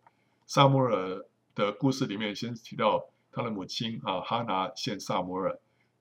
[0.47, 1.24] 撒母耳。
[1.53, 5.59] 的故事里面，先提到他的母亲啊，哈拿献撒母耳，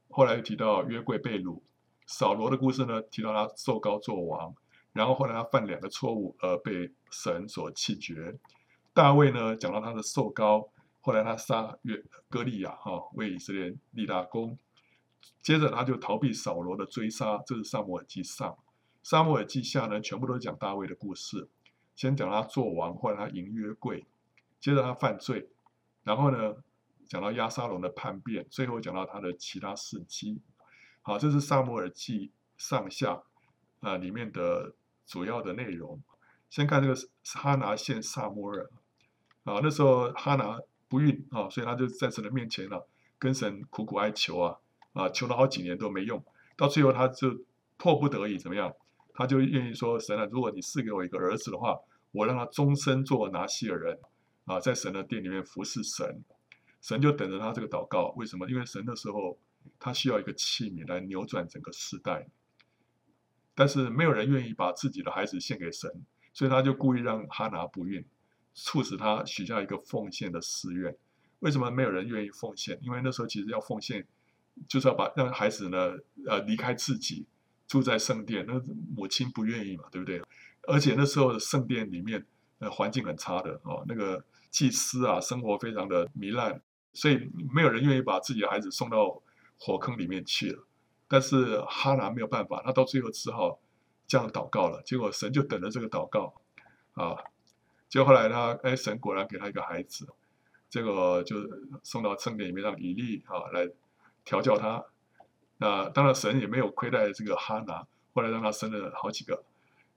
[0.10, 1.60] 后来又提到约柜被掳。
[2.06, 4.54] 扫罗的故事呢，提到他受膏作王，
[4.94, 8.38] 然后后来他犯两个错误而被神所弃绝。
[8.94, 10.70] 大卫呢，讲到他的受膏，
[11.02, 14.58] 后来他杀约歌利亚哈，为以色列立大功。
[15.42, 18.58] 接着他就逃避扫罗的追杀，这是撒母耳记上。
[19.02, 21.48] 撒母耳记下呢，全部都是讲大卫的故事。
[21.96, 24.06] 先讲他做王，后来他迎约柜，
[24.60, 25.50] 接着他犯罪，
[26.04, 26.56] 然后呢，
[27.08, 30.42] 讲到押沙龙的叛变，最后讲到他的其他事迹。
[31.02, 33.24] 好，这是撒母耳记上下
[33.80, 36.02] 啊、里面的主要的内容。
[36.50, 36.96] 先看这个
[37.36, 38.70] 哈拿献撒母耳
[39.44, 44.58] 啊，那时候哈拿不孕啊，所以他就在神的面前了，跟神苦苦哀求啊
[45.00, 46.22] 啊，求了好几年都没用，
[46.58, 47.46] 到最后他就
[47.78, 48.74] 迫不得已怎么样？
[49.14, 51.78] 他就愿意说：“神啊，如果你赐给我一个儿子的话，
[52.12, 53.98] 我让他终身做拿细耳人
[54.46, 56.24] 啊，在神的殿里面服侍神。”
[56.82, 58.14] 神就等着他这个祷告。
[58.16, 58.50] 为什么？
[58.50, 59.38] 因为神的时候
[59.78, 62.28] 他需要一个器皿来扭转整个时代，
[63.54, 65.92] 但是没有人愿意把自己的孩子献给神，
[66.34, 68.06] 所以他就故意让哈拿不孕，
[68.54, 70.96] 促使他许下一个奉献的誓愿。
[71.40, 72.80] 为什么没有人愿意奉献？
[72.82, 74.08] 因为那时候其实要奉献，
[74.68, 75.94] 就是要把让孩子呢
[76.28, 77.26] 呃离开自己。
[77.70, 78.60] 住在圣殿，那
[78.96, 80.20] 母亲不愿意嘛，对不对？
[80.64, 82.26] 而且那时候的圣殿里面，
[82.58, 86.60] 呃，环境很差的哦，那个祭司啊，生活非常的糜烂，
[86.94, 89.22] 所以没有人愿意把自己的孩子送到
[89.60, 90.66] 火坑里面去了。
[91.08, 93.60] 但是哈拿没有办法，他到最后只好
[94.08, 94.82] 这样祷告了。
[94.84, 96.42] 结果神就等着这个祷告
[96.94, 97.18] 啊，
[97.88, 100.08] 结果后来他，哎，神果然给他一个孩子，
[100.72, 101.36] 这个就
[101.84, 103.70] 送到圣殿里面，让以利啊来
[104.26, 104.86] 调教他。
[105.58, 109.44] 那当然，神也没有亏待这个哈拿，后来让他生了好几个。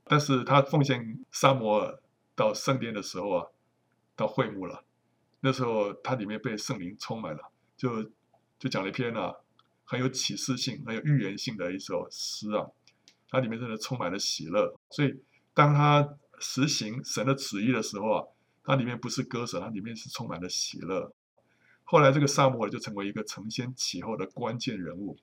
[0.05, 2.01] 但是他奉献撒摩尔
[2.35, 3.47] 到圣殿的时候啊，
[4.17, 4.83] 到会幕了，
[5.41, 8.11] 那时候他里面被圣灵充满了，就
[8.59, 9.33] 就讲了一篇啊
[9.85, 12.67] 很有启示性、很有预言性的一首诗啊，
[13.29, 14.77] 它里面真的充满了喜乐。
[14.91, 15.23] 所以
[15.55, 18.27] 当他实行神的旨意的时候啊，
[18.65, 21.13] 它里面不是歌声，它里面是充满了喜乐。
[21.93, 25.19] 后来这个撒母耳就成为一个承先启后的关键人物。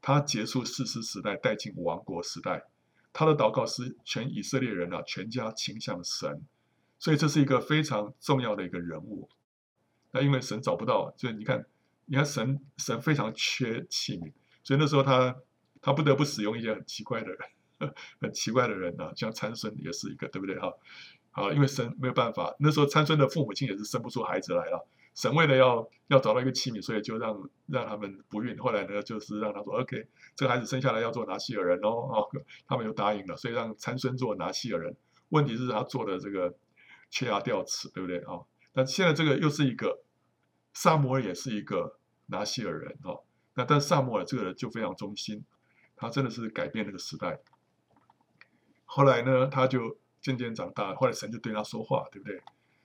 [0.00, 2.64] 他结束士师时代，带进王国时代。
[3.12, 6.40] 他的祷告使全以色列人啊，全家倾向神，
[6.98, 9.28] 所以这是一个非常重要的一个人物。
[10.12, 11.66] 那因为神找不到，所以你看，
[12.06, 15.36] 你看神神非常缺器皿，所以那时候他
[15.82, 20.72] 他不得不使用一些很奇怪的人，很奇怪的人啊，像参孙也是一个，对不对哈？
[21.32, 24.88] 好，因为神没有办法，那时候参孙的父母亲也是生不出孩子来了。
[25.14, 28.58] 神为了要要找到一个器皿，所以就让让他们不孕。
[28.58, 32.28] 后来呢，就是让他说：“OK，这个孩子生下来要做拿西尔人哦。”哦，
[32.66, 34.96] 他们就答应了，所以让参孙做拿西尔人。
[35.30, 36.54] 问题是，他做的这个
[37.10, 38.32] 缺牙掉齿，对不对啊？
[38.34, 40.02] 哦，但现在这个又是一个
[40.72, 43.22] 萨摩尔，也是一个拿西尔人哦。
[43.54, 45.44] 那但萨摩尔这个人就非常忠心，
[45.94, 47.40] 他真的是改变那个时代。
[48.84, 52.42] 后来呢，他就渐渐长大，后来神就对他说话，对不对？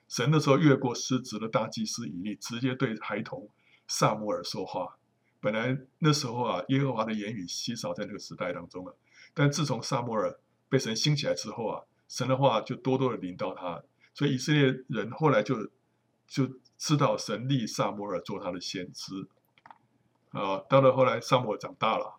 [0.10, 3.48] 神的时候越过失职的大祭司以利，直接对孩童
[3.88, 4.98] 撒摩尔说话。
[5.40, 8.98] 本来那时候啊，耶和华的言语稀少在那个时代当中了。
[9.36, 10.38] 但自从撒摩尔
[10.68, 13.84] 被神兴起来之后啊，神的话就多多的临到他。
[14.16, 15.70] 所以以色列人后来就
[16.28, 19.28] 就知道神立撒摩尔做他的先知。
[20.32, 22.18] 啊，到了后来撒摩尔长大了，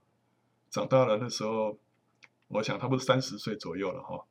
[0.70, 1.76] 长大了那时候，
[2.46, 4.24] 我想他不是三十岁左右了哈。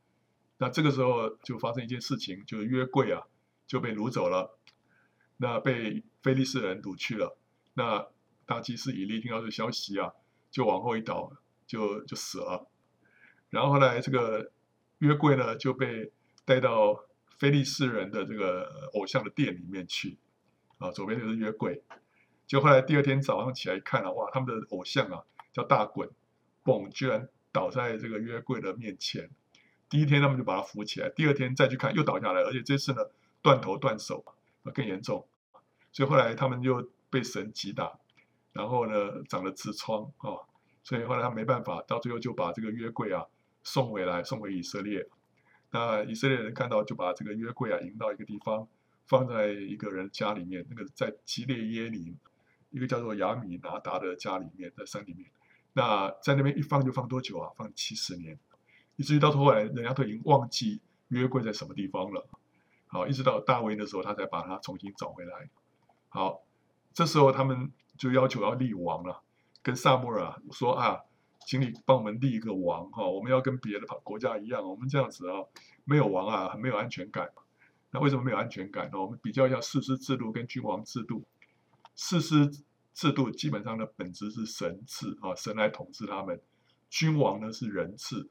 [0.58, 3.24] 那这个时候就发生一件事情，就是约柜啊。
[3.70, 4.58] 就被掳走了，
[5.38, 7.38] 那被非利士人掳去了。
[7.76, 8.08] 那
[8.48, 10.12] 大祭司以利听到这消息啊，
[10.50, 11.32] 就往后一倒，
[11.68, 12.68] 就就死了。
[13.52, 14.52] 然后后来这个
[14.98, 16.12] 约柜呢，就被
[16.46, 17.06] 带到
[17.38, 20.18] 非利士人的这个偶像的殿里面去。
[20.80, 21.84] 啊，左边就是约柜。
[22.48, 25.22] 就后来第二天早上起来一看啊，哇，他们的偶像啊
[25.54, 26.10] 叫大衮，
[26.64, 29.30] 嘣，居然倒在这个约柜的面前。
[29.90, 33.04] 第一天他们就把他扶起来，第二天再去看又倒下来，而且这次呢。
[33.42, 34.24] 断头断手
[34.64, 35.26] 啊，更严重，
[35.92, 38.00] 所以后来他们就被神击打，
[38.52, 40.44] 然后呢长了痔疮啊，
[40.84, 43.26] 所以后来他没办法，到最后就把这个约柜啊
[43.64, 45.08] 送回来，送回以色列。
[45.72, 48.68] 那以色列人看到，就把这个约柜啊迎到一个地方，
[49.06, 52.18] 放在一个人家里面，那个在基列耶林，
[52.72, 55.30] 一个叫做亚米拿达的家里面，在山里面。
[55.74, 57.52] 那在那边一放就放多久啊？
[57.56, 58.40] 放七十年，
[58.96, 62.28] 以至于到后来人家都已经忘记约柜在什么地方了。
[62.92, 65.48] 好，一直到大卫的时候，他才把他重新找回来。
[66.10, 66.42] 好，
[66.92, 69.22] 这时候他们就要求要立王了，
[69.62, 71.02] 跟撒母耳说啊，
[71.46, 75.46] 请你帮我们立一个王哈，我们要跟别的国家一样，我们这样子啊，
[75.86, 77.32] 没有王啊，很没有安全感。
[77.92, 79.00] 那为什么没有安全感呢？
[79.00, 81.24] 我们比较一下士师制度跟君王制度。
[81.96, 82.50] 士师
[82.96, 86.38] 制度基本上的本质是神赐啊，神来统治他们；
[86.90, 88.28] 君王呢是人赐。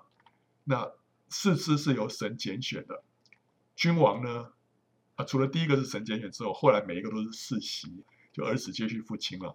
[0.65, 0.91] 那
[1.29, 3.05] 士师是由神拣选的。
[3.79, 4.51] 君王呢？
[5.15, 8.03] 啊，除了第一个是神拣选之后，后来每一个都是世袭，
[8.33, 9.55] 就儿子接续父亲了。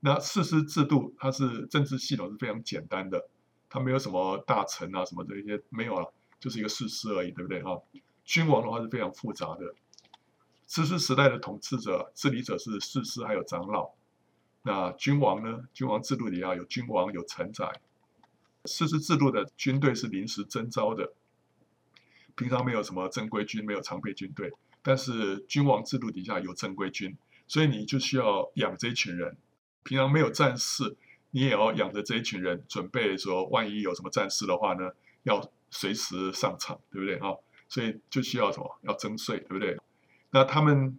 [0.00, 3.28] 那世师制度，它是政治系统是非常简单的，
[3.70, 7.80] 它没有什么大臣啊什么这些没有了，就是一个世师而已，对不对哈？
[8.24, 9.72] 君王的话是非常复杂的，
[10.66, 13.92] 世师时代的统治者、治理者是世师还有长老，
[14.62, 15.68] 那君王呢？
[15.72, 17.80] 君王制度里啊有君王有臣宰，
[18.64, 21.12] 世师制度的军队是临时征召的，
[22.36, 27.16] 平常没有什么正规军，没有常备军队，但是君王制度底下有正规军，
[27.46, 29.36] 所以你就需要养这一群人，
[29.82, 30.96] 平常没有战事。
[31.36, 34.92] 你也要养着这一群人，准备说，万一有什么战事的话呢，
[35.24, 37.34] 要随时上场，对不对啊？
[37.68, 38.78] 所以就需要什么？
[38.82, 39.76] 要征税，对不对？
[40.30, 40.96] 那他们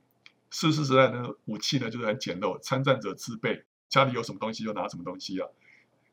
[0.52, 5.48] 士师时代的武器呢，就是很简陋，参战者自备，家里有什么东西就拿什么东西啊。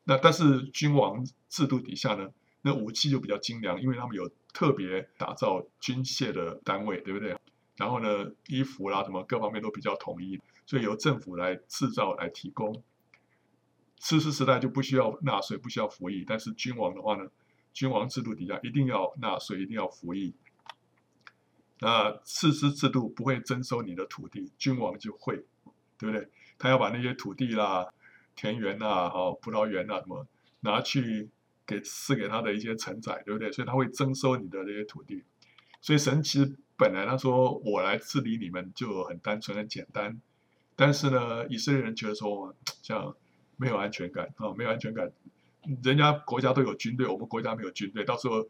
[0.04, 2.28] 那但是君王制度底下呢，
[2.62, 7.36] 那武器就比较精良，因为他们有特别打造军械的单位，对不对？
[7.76, 12.82] 然后呢，衣服啦什么各方面都比较统一，所以由政府来制造来提供。
[13.98, 17.30] 士师时代就不需要纳税，不需要服役，但是君王的话呢，
[17.72, 20.34] 君王制度底下一定要纳税，一定要服役。
[21.80, 25.44] 那士师制度不会征收你的土地，君王就会，
[25.98, 26.28] 对不对？
[26.58, 27.92] 他要把那些土地啦、
[28.36, 30.26] 田园呐、哦、葡萄园啦什么
[30.60, 31.30] 拿去
[31.66, 33.50] 给赐给他的一些承载，对不对？
[33.52, 35.24] 所以他会征收你的这些土地。
[35.80, 40.20] 所以神其实本来他说我来治理你们就很单纯很简单，
[40.76, 43.14] 但是呢，以色列人觉得说像。
[43.58, 45.12] 没有安全感啊，没有安全感。
[45.84, 48.48] 人家国家都有军队，我们国家没有军队，到时候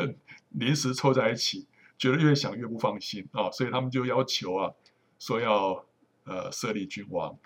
[0.50, 1.66] 临时凑在一起，
[1.98, 4.72] 觉得越想越不放心啊，所以他们就要求啊，
[5.18, 5.84] 说要
[6.24, 7.36] 呃设立君王。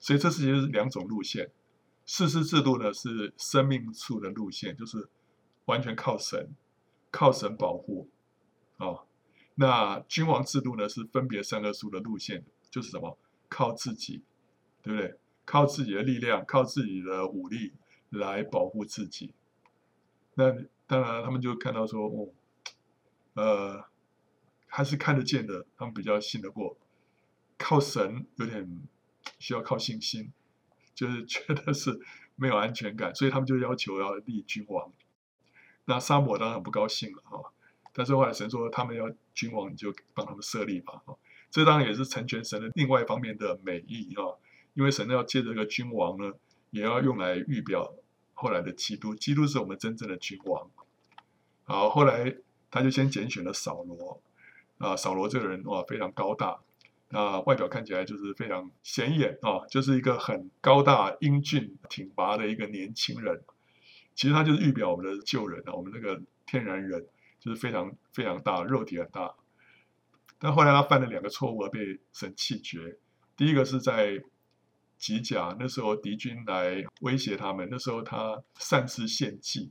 [0.00, 1.52] 所以这是两种路线。
[2.06, 5.08] 士师制度呢是生命树的路线，就是
[5.64, 6.54] 完全靠神，
[7.10, 8.08] 靠神保护
[8.76, 9.04] 啊。
[9.56, 13.18] 那君王制度呢是分别善恶树的路线，就是什么？
[13.48, 14.22] 靠自己，
[14.82, 15.18] 对不对？
[15.44, 17.74] 靠自己的力量，靠自己的武力
[18.10, 19.34] 来保护自己。
[20.34, 20.50] 那
[20.86, 22.28] 当然，他们就看到说，哦，
[23.34, 23.84] 呃，
[24.66, 26.76] 还是看得见的，他们比较信得过。
[27.56, 28.82] 靠神有点
[29.38, 30.32] 需要靠信心，
[30.94, 32.00] 就是 觉得是
[32.36, 34.92] 没有安全感，所以他们就要求要立君王。
[35.86, 37.52] 那撒母耳当然不高兴了哈，
[37.92, 41.02] 但是后来神说他们要君王，你就帮他们设立吧。
[41.50, 44.34] 这当然也是成全神的另外一方面的美意啊。
[44.72, 46.32] 因为神要借这个君王呢，
[46.70, 47.94] 也要用来预表
[48.32, 49.14] 后来的基督。
[49.14, 50.68] 基督是我们真正的君王。
[51.62, 52.36] 好，后来
[52.72, 54.20] 他就先拣选了扫罗。
[54.78, 56.58] 啊，扫罗这个人哇，非常高大，
[57.14, 63.42] 啊，外表看起来就是非常显眼啊，就是一个很高大、英俊、挺拔的一个年轻人。
[64.14, 67.06] 其实他就是预表我们的旧人啊，我们那个天然人
[67.38, 69.34] 就是非常非常大，肉体很大。
[70.38, 72.98] 但后来他犯了两个错误而被神弃绝。
[73.36, 74.22] 第一个是在
[74.98, 79.70] 吉甲那时候敌军来威胁他们，那时候他擅自献祭，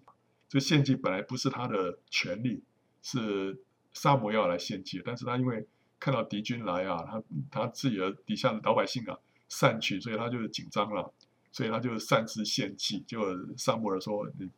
[0.50, 2.64] 这献祭本来不是他的权利，
[3.02, 3.62] 是
[3.94, 5.66] 撒母耳来献祭，但是他因为
[6.04, 11.14] 看到敌军来啊，他他自己的底下的老百姓啊散去，所以他就紧张了，
[11.50, 13.00] 所以他就擅自献祭。
[13.08, 13.22] 就
[13.56, 14.50] 撒母耳说：“你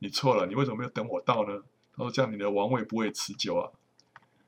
[0.00, 1.62] 你错了，你为什么没有等我到呢？”
[1.96, 3.72] 他说：“这样你的王位不会持久啊。”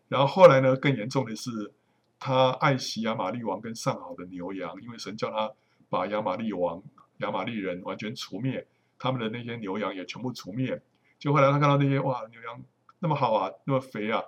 [0.09, 1.73] 然后后来呢，更严重的是
[2.19, 5.51] 他爱惜亚玛力王跟上好的牛羊，因为神叫他。
[5.89, 6.83] 把亚玛力王、
[7.19, 8.67] 亚玛力人完全除灭，
[8.99, 10.81] 他们的那些牛羊也全部除灭。
[11.19, 12.63] 就后来他看到那些哇，牛羊
[13.03, 14.23] 那么好啊，那么肥啊，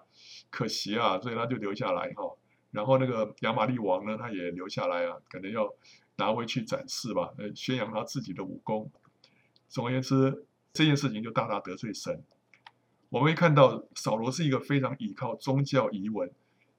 [0.51, 2.37] 可惜啊，所以他就留下来哈。
[2.73, 5.73] 然后那个亚玛力王呢，他也留下来啊，可能要
[6.17, 8.91] 拿回去展示吧，呃，宣扬他自己的武功。
[9.69, 12.23] 总而言之，这件事情就大大得罪神。
[13.09, 16.31] 我们会看到扫罗是一个非常依靠宗教仪文、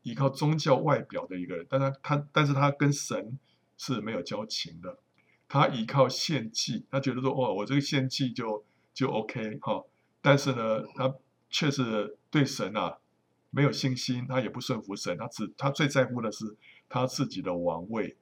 [0.03, 3.39] 依靠宗教外表的一个人，但他他，但是他跟神。
[3.77, 4.99] 是没有交情的，
[5.49, 9.83] 他依靠献祭，他觉得说，哦，我这个献祭就就 OK 哈，
[10.21, 11.13] 但是呢，他
[11.55, 12.97] 确实对神啊
[13.49, 16.57] 没有信心，他也不顺服神，他只他最在乎的是
[16.89, 18.17] 他自己的王位。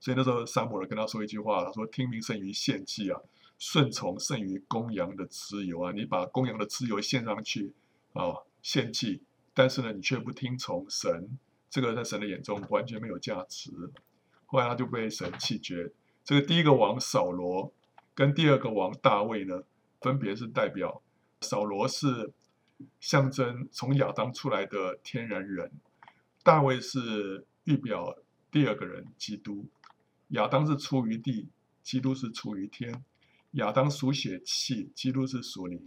[0.00, 3.18] 所以那时候撒母耳跟他说一句话，他说：“听命胜于献祭啊，
[3.58, 5.92] 顺从胜于公羊的脂油啊。
[5.92, 7.72] 你把公羊的脂油献上去
[8.12, 9.22] 啊，献祭，
[9.54, 11.38] 但是呢，你却不听从神，
[11.70, 13.70] 这个在神的眼中完全没有价值。”
[14.44, 15.90] 后来他就被神弃绝。
[16.22, 17.72] 这个第一个王扫罗
[18.14, 19.62] 跟第二个王大卫呢，
[20.02, 21.00] 分别是代表
[21.44, 22.32] 扫罗是
[22.98, 25.70] 象征从亚当出来的天然人，
[26.42, 28.16] 大卫是预表
[28.50, 29.66] 第二个人基督。
[30.28, 31.48] 亚当是出于地，
[31.82, 33.04] 基督是出于天。
[33.52, 35.80] 亚当属血气，基督是属灵。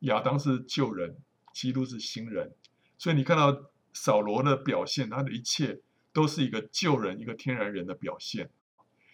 [0.00, 1.16] 亚当是旧人，
[1.54, 2.52] 基督是新人。
[2.98, 5.80] 所以你看到扫罗的表现，他的一切。
[6.12, 8.50] 都是一个旧人、一个天然人的表现，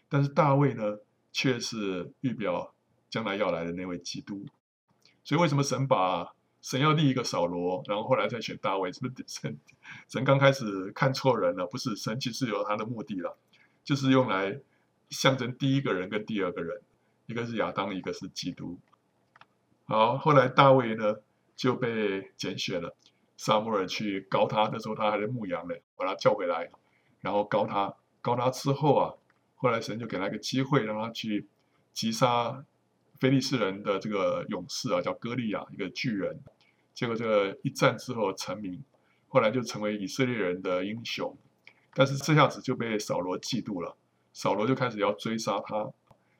[0.08, 0.96] 但是大卫呢，
[1.30, 2.74] 却是预表
[3.10, 4.46] 将来要来的那位基督。
[5.26, 8.92] 所以为什么神把神要立一个扫罗，然后后来再选大卫？
[8.92, 9.58] 是不是 神
[10.08, 11.66] 神刚开始看错人了？
[11.66, 13.36] 不是，神其实有他的目的了，
[13.82, 14.60] 就是用来
[15.10, 16.80] 象征第一个人跟第二个人，
[17.26, 18.78] 一个是亚当，一个是基督。
[19.86, 21.16] 好，后来大卫呢
[21.56, 22.94] 就被拣选了，
[23.36, 26.70] 撒母耳去膏他，那时候他还在牧羊呢，把他叫回来，
[27.20, 29.14] 然后膏他，膏他之后啊，
[29.56, 31.48] 后来神就给他一个机会，让他去
[31.92, 32.64] 击杀。
[33.18, 36.40] 非利士人的这个勇士啊，叫歌利亚，一个巨人。
[36.94, 38.82] 结果这个一战之后成名，
[39.28, 41.36] 后来就成为以色列人的英雄。
[41.94, 43.96] 但是这下子就被扫罗嫉妒了，
[44.32, 45.90] 扫罗就开始要追杀他，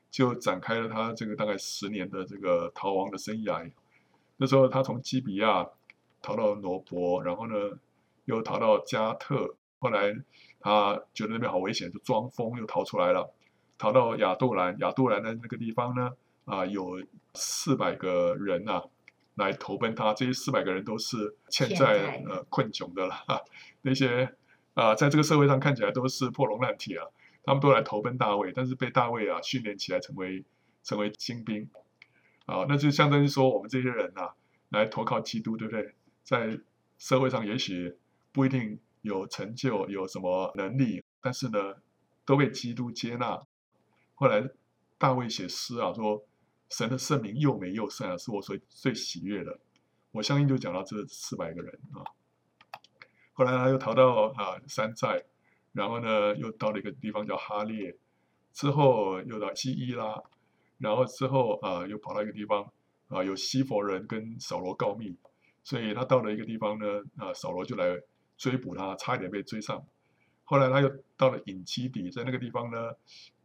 [0.09, 3.71] 就展开了他这个大概十年的这个逃亡的生涯。
[4.37, 5.67] 那时候他从基比亚
[6.21, 7.55] 逃到挪伯，然后呢
[8.25, 10.15] 又逃到加特，后来
[10.59, 13.33] 他觉得那边好危险，就装疯又逃出来了，
[13.77, 14.77] 逃到亚杜兰。
[14.79, 16.11] 亚杜兰的那个地方呢？
[16.47, 18.83] 啊，有四百个人呐、啊，
[19.35, 20.13] 来投奔他。
[20.13, 23.13] 这些四百个人都是欠债呃困窘的了。
[23.81, 24.33] 那些
[24.73, 27.05] 啊，在这个社会上看起来都是破铜烂铁啊，
[27.43, 30.45] 他们都来投奔大卫，但是被大卫啊训练起来成为
[30.83, 31.69] 成为精兵。
[32.45, 34.33] 啊，那就相当于说我们这些人呐、啊，
[34.69, 35.95] 来投靠基督，对不对？
[36.23, 36.57] 在
[36.97, 37.97] 社会上也许
[38.31, 41.75] 不一定有成就，有什么能力，但是呢，
[42.23, 43.37] 都被基督接纳。
[44.15, 44.49] 后来
[44.97, 46.23] 大卫写诗啊，说。
[46.69, 49.59] 神的圣名又美又善啊，是我所最喜悦的。
[50.11, 52.03] 我相信就讲到这四百个人啊。
[53.33, 55.23] 后来他又逃到啊山寨，
[55.73, 57.95] 然后呢又到了一个地方叫哈列，
[58.51, 60.23] 之后又到基伊拉，
[60.79, 62.71] 然后之后啊又跑到一个地方
[63.09, 65.15] 啊有西佛人跟扫罗告密，
[65.63, 68.01] 所以他到了一个地方呢啊扫罗就来
[68.37, 69.85] 追捕他，差一点被追上。
[70.43, 72.91] 后来他又到了隐基底，在那个地方呢，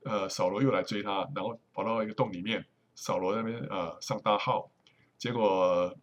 [0.05, 2.65] 呃扫罗又来追他，然后跑到一个洞里面。
[2.95, 4.71] 扫罗那边呃上大号，
[5.19, 5.97] 结果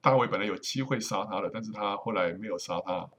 [0.00, 3.10] 大卫本来有机会杀他的，但是他后来没有杀他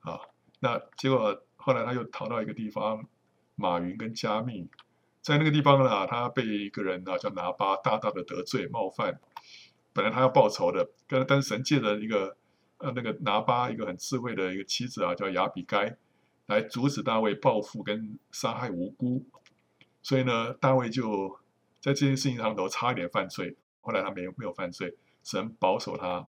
[0.00, 0.18] 啊。
[0.60, 3.06] 那结果后来他又逃到一个地方，
[3.54, 4.68] 马云跟加密，
[5.20, 9.20] 在那个地方呢，他被一个人呢叫拿巴大大的得罪冒犯，
[9.92, 12.36] 本来他要报仇的，跟但是神借着一个
[12.78, 15.96] 呃那个拿巴一个很智慧的一个妻子啊叫亚比该，
[16.46, 19.24] 来阻止大卫报复跟杀害无辜，
[20.02, 21.38] 所以呢大卫就。
[21.82, 26.28] 在这件事情上头差一点犯罪，后来他没有没有犯罪，神保守他。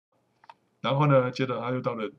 [0.81, 2.11] 然后呢，接着他又到了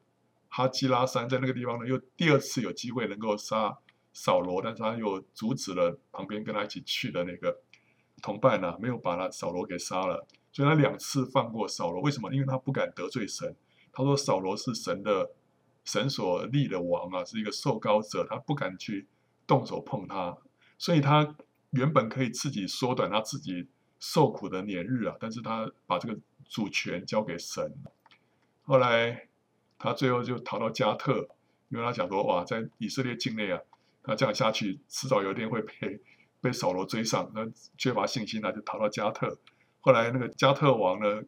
[0.48, 3.76] 哈基拉山，在那个地方呢，又第二次有机会能够杀
[4.14, 7.62] 扫罗，但是他又阻止了旁边跟他一起去的那个
[8.22, 10.28] 同伴呢、没有把他扫罗给杀了。
[10.52, 12.32] 所以他两次放过扫罗，为什么？
[12.32, 13.56] 因为他不敢得罪神。
[13.92, 15.32] 他说扫罗是神的
[15.84, 19.08] 神所立的王啊，是一个受膏者，他不敢去
[19.48, 20.38] 动手碰他，
[20.78, 21.36] 所以他。
[21.76, 23.68] 原本可以自己缩短他自己
[24.00, 26.18] 受苦的年日啊，但是他把这个
[26.48, 27.74] 主权交给神。
[28.64, 29.28] 后来
[29.78, 31.28] 他最后就逃到加特，
[31.70, 33.60] 因为他想说哇，在以色列境内啊，
[34.04, 36.00] 他这样下去迟早有一天会被
[36.42, 37.46] 被扫罗追上，那
[37.78, 39.38] 缺乏信心，他就逃到加特。
[39.82, 41.24] 后来那个加特王呢，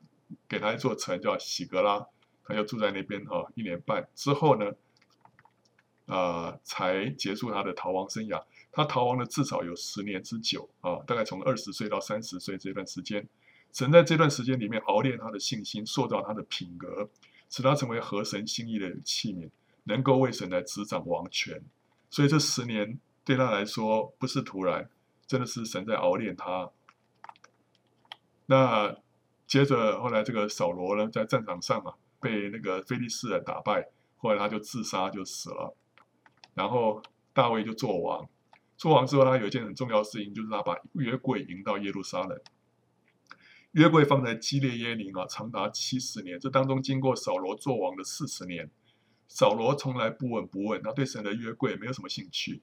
[0.48, 2.08] 给他一座城叫喜格拉，
[2.46, 4.72] 他就住在那边啊一年半之后呢，
[6.06, 8.44] 啊、呃，才结束他的逃亡生涯。
[8.78, 13.28] 他逃亡了至少有十年之久啊，大概从二十岁到三十岁这段时间，
[13.74, 17.10] 神在这段时间里面熬炼他的信心，塑造他的品格，
[17.50, 19.50] 使他成为合神心意的器皿，
[19.86, 21.60] 能够为神来执掌王权。
[22.12, 24.88] 所以这十年对他来说不是突然，
[25.26, 26.70] 真的是神在熬炼他。
[28.46, 28.96] 那
[29.48, 35.76] 接着后来这个扫罗呢，在战场上啊，被那个非利士人打败，后来他就自杀就死了，
[36.54, 37.02] 然后
[37.34, 38.30] 大卫就做王。
[38.78, 42.40] 做王之后，他有一件很重要的事情，就是他把约柜迎到耶路撒冷。
[43.72, 46.40] 约柜放在基列耶琳啊，长达七十年。
[46.40, 48.70] 这当中经过扫罗做王的四十年，
[49.28, 52.62] 扫罗从来不闻不问，他对神的约柜没有什么兴趣，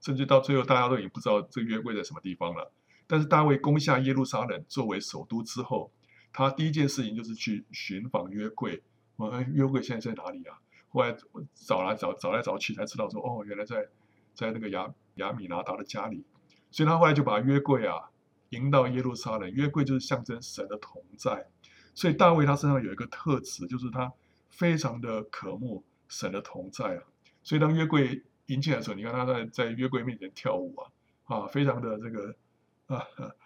[0.00, 2.72] 甚至到最后大家都已经不知道这约柜在什么地方了。
[3.06, 5.90] 但是大卫攻下耶路撒冷作为首都之后，
[6.32, 8.82] 他第一件事情就是去寻访约柜。
[9.16, 10.58] 我约柜现在在哪里啊？
[10.90, 11.16] 后来
[11.54, 13.88] 找来找找来找去，才知道说哦，原来在
[14.34, 14.94] 在那个亚。
[15.16, 16.24] 亚米拿达的家里，
[16.70, 18.10] 所以他后来就把约柜啊
[18.50, 19.50] 迎到耶路撒冷。
[19.50, 21.46] 约柜就是象征神的同在，
[21.94, 24.12] 所以大卫他身上有一个特质，就是他
[24.50, 27.02] 非常的渴慕神的同在啊。
[27.42, 30.90] 所以当约柜迎进来的时候，你看他在在约柜面前跳舞啊，
[31.24, 32.34] 啊，非常的这个
[32.94, 33.04] 啊，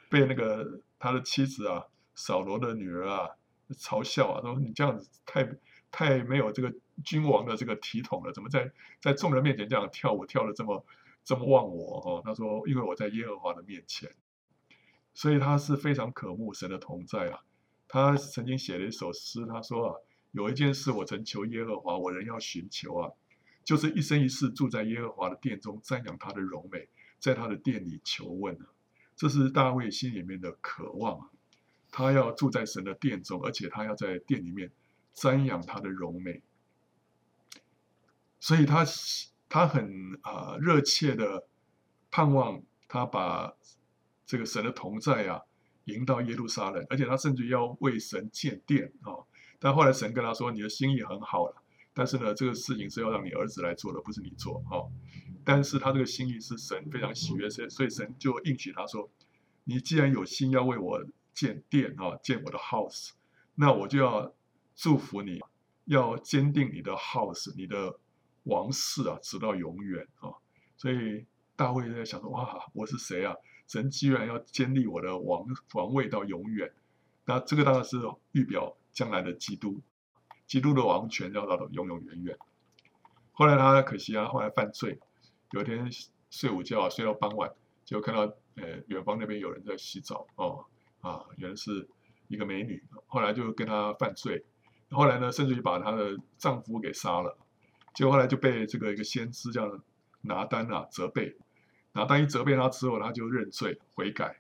[0.08, 3.28] 被那个他的妻子啊扫罗的女儿啊
[3.70, 5.48] 嘲笑啊，说你这样子太
[5.90, 10.84] 太没有这个君王的这个体统了，怎么在在众人面前这样跳舞跳的这么。
[11.30, 14.10] 这么忘我哦，他说，因为我在耶和华的面前。
[15.14, 17.44] 所以他是非常渴慕神的同在啊。
[17.86, 19.94] 他曾经写了一首诗，他说啊，
[20.32, 23.12] 有一件事我曾求耶和华，我仍要寻求啊，
[23.62, 26.88] 就是一生一世住在耶和华的殿中，瞻仰他的荣美，
[27.20, 28.66] 在他的殿里求问啊。
[29.14, 31.30] 这是大卫心里面的渴望啊，
[31.92, 34.72] 他要住在神的殿中，而且他要在殿里面
[35.14, 36.42] 瞻仰他的荣美，
[38.40, 38.84] 所以他
[39.50, 41.46] 他很啊热切的
[42.10, 43.52] 盼望他把
[44.24, 45.42] 这个神的同在啊。
[45.86, 49.10] 迎到耶路撒冷，而且他甚至要为神建殿啊！
[49.58, 54.86] 但后来神跟他说：“你的心意很好了，但是呢，这个事情是要让你儿子来做的，不是你做啊。”
[55.42, 59.10] 但是他这个心意是神非常喜悦，所以所以神就应许他说
[59.64, 61.02] ：“你既然有心要为我
[61.34, 63.10] 建殿啊，建我的 house，
[63.56, 64.32] 那我就要
[64.76, 65.40] 祝福你，
[65.86, 67.98] 要坚定你的 house，你的
[68.44, 70.32] 王室啊，直到永远啊！”
[70.76, 71.26] 所以
[71.56, 73.34] 大卫在想说：“哇，我是谁啊？”
[73.68, 76.72] 神居然要建立我的王王位到永远，
[77.24, 77.98] 那这个当然是
[78.32, 79.80] 预表将来的基督，
[80.46, 82.36] 基督的王权要到永永远远。
[83.30, 84.98] 后来他可惜啊，后来犯罪，
[85.52, 85.88] 有一天
[86.30, 87.48] 睡午觉啊睡到傍晚，
[87.84, 88.22] 就看到
[88.56, 90.64] 呃远方那边有人在洗澡哦
[91.00, 91.88] 啊，原来是
[92.26, 94.44] 一个美女，后来就跟他犯罪，
[94.90, 97.38] 后来呢甚至于把她的丈夫给杀了，
[97.94, 99.80] 结果后来就被这个一个先知叫
[100.22, 101.36] 拿单啊责备。
[101.92, 104.38] 那当一责备他之后，他就认罪悔改。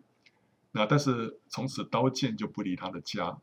[0.72, 3.36] 那但是从此刀剑就不离他的家。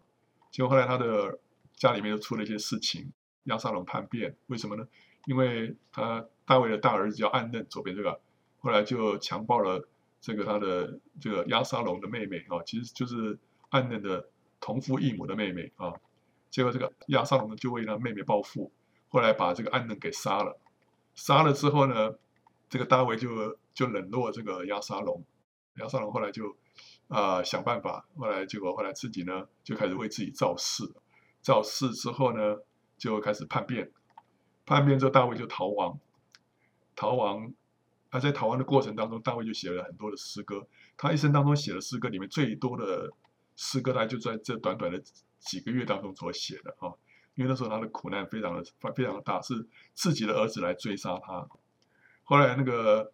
[0.49, 1.39] 结果后来他的
[1.76, 3.12] 家里面又出了一些事情，
[3.43, 4.88] 亚沙龙叛变，为什么呢？
[5.26, 8.22] 因为他大卫的大儿子叫暗嫩，左边这个，
[8.60, 9.88] 后来就强暴了
[10.22, 13.38] 这个他的这个亚沙龙的妹妹啊，其实就是
[13.70, 14.30] 暗嫩的
[14.62, 15.93] 同父异母的妹妹啊。
[16.49, 18.72] 结果这个亚沙龙就为他妹妹报复，
[19.10, 20.60] 后来把这个暗嫩给杀了。
[21.16, 22.16] 杀了之后呢，
[22.70, 23.58] 这个大卫就。
[23.78, 25.24] 就冷落这个押沙龙，
[25.76, 26.58] 押沙龙后来就
[27.10, 30.84] 啊、想办法，后来结果后来自己呢就开始为自己造势，
[31.43, 32.58] 造势之后呢
[32.97, 33.91] 就开始叛变，
[34.66, 35.99] 叛变之后大卫就逃亡，
[36.95, 37.53] 逃亡，
[38.10, 43.14] 他在逃亡的过程当中，大卫就写了很多的诗歌，他一生当中写的诗歌里面最多的
[43.55, 44.99] 诗歌，他就在这短短的
[45.38, 46.89] 几个月当中所写的啊，
[47.38, 48.64] 因为那时候他的苦难非常的
[48.94, 51.48] 非常的大，是自己的儿子来追杀他，
[52.24, 53.14] 后来那个。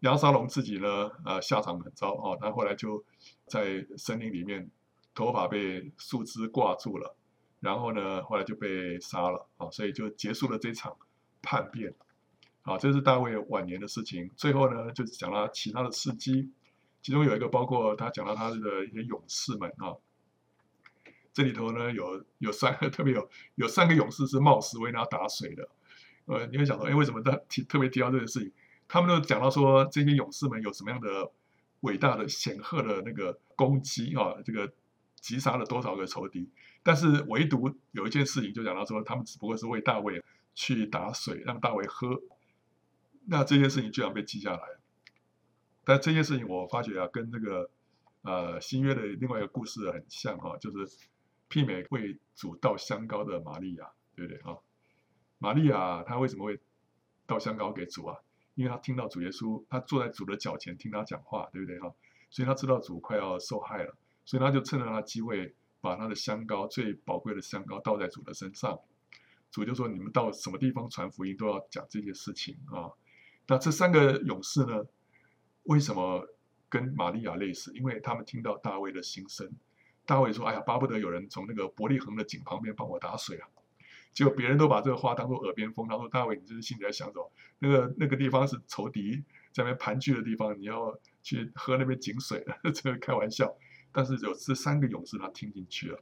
[0.00, 2.36] 亚沙龙自己呢，呃，下场很糟啊。
[2.38, 3.02] 他后来就
[3.46, 4.70] 在森林里面，
[5.14, 7.16] 头发被树枝挂住了，
[7.60, 9.70] 然后呢，后来就被杀了啊。
[9.70, 10.94] 所以就结束了这场
[11.40, 11.94] 叛变。
[12.60, 14.30] 啊，这是大卫晚年的事情。
[14.36, 16.52] 最后呢，就讲了其他的事迹，
[17.00, 19.96] 其中有一个包括他讲到他的一些勇士们啊。
[21.36, 25.68] 这里头呢，有有三个特别有有三个勇士是冒死为他打水的。
[26.24, 28.50] 呃，你会想说，哎，为什么他提特别提到这个事情？
[28.88, 31.30] 他们都讲到说，这些勇士们有什么样的
[31.80, 34.72] 伟大的显赫的那个攻击啊，这个
[35.20, 36.48] 击杀了多少个仇敌？
[36.82, 40.24] 但是唯独有一件事情，就讲到说，他们只不过是为大卫
[40.54, 42.18] 去打水，让大卫喝。
[43.26, 44.62] 那这件事情居然被记下来。
[45.84, 47.68] 但这件事情我发觉啊，跟那个
[48.22, 50.96] 呃新约的另外一个故事很像哈，就是
[51.48, 54.58] 媲美为主倒香膏的玛利亚，对不对啊？
[55.38, 56.60] 玛利亚她为什么会
[57.26, 58.16] 倒香膏给主啊？
[58.54, 61.94] 因为他听到主耶稣，他坐在主的脚前听他讲话，对不对哈？
[62.30, 63.94] 所以他知道主快要受害了，
[64.24, 68.80] 所以他就趁着他机会，把他的香膏最宝贵的香膏倒在主的身上。
[69.50, 72.90] 主就说：“你们到什么地方传福音，都要讲这些事情啊。”
[73.46, 74.86] 那这三个勇士呢？
[75.64, 76.26] 为什么
[76.68, 77.72] 跟玛利亚类似？
[77.74, 79.52] 因为他们听到大卫的心声。
[80.06, 83.48] 大卫说：“哎呀，巴不得有人从那个伯利恒的井旁边帮我打水啊！”
[84.14, 85.86] 结果别人都把这个话当做耳边风。
[85.88, 87.30] 他说：“大卫，你这是心里在想什么？
[87.58, 92.42] 那个那个地方是仇敌在那边盘踞的地方，你要去喝那边井水，
[92.72, 93.54] 这个开玩笑。”
[93.92, 95.98] 但是有这三个勇士，他听进去了，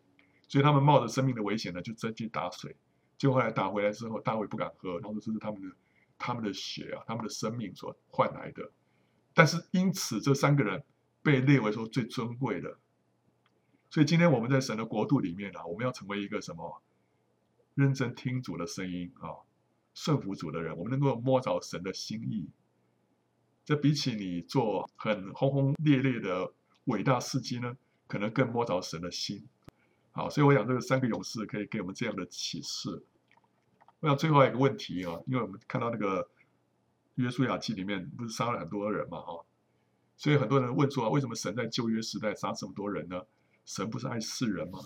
[0.49, 2.77] 所以他们冒着生命的危险呢，就真去打水。
[3.17, 5.75] 结果后来打回来之后，大卫不敢喝，然后这是他们的
[6.19, 8.71] 他们的血啊，他们的生命所换来的。
[9.33, 10.83] 但是因此，这三个人
[11.23, 12.79] 被列为说最尊贵的。
[13.95, 16.83] 所以今天我们在神的国度里面啊，我们要成为一个什么？
[17.77, 19.47] 认真听主的声音啊，
[19.95, 22.49] 顺服主的人，我们能够摸着神的心意。
[23.65, 26.53] 这比起你做很轰轰烈烈的
[26.87, 27.77] 伟大事迹呢，
[28.09, 29.47] 可能更摸着神的心。
[30.11, 33.01] 好，所以我想这个三个勇士可以给我们这样的启示。
[34.01, 36.29] 我想最后一个问题啊，因为我们看到那个
[37.15, 39.45] 约书亚记里面不是杀了很多人嘛，哈，
[40.17, 43.23] 所以很多人问说，为什么神在旧约时代杀这么多人呢？
[43.65, 44.79] 神不是爱世人吗？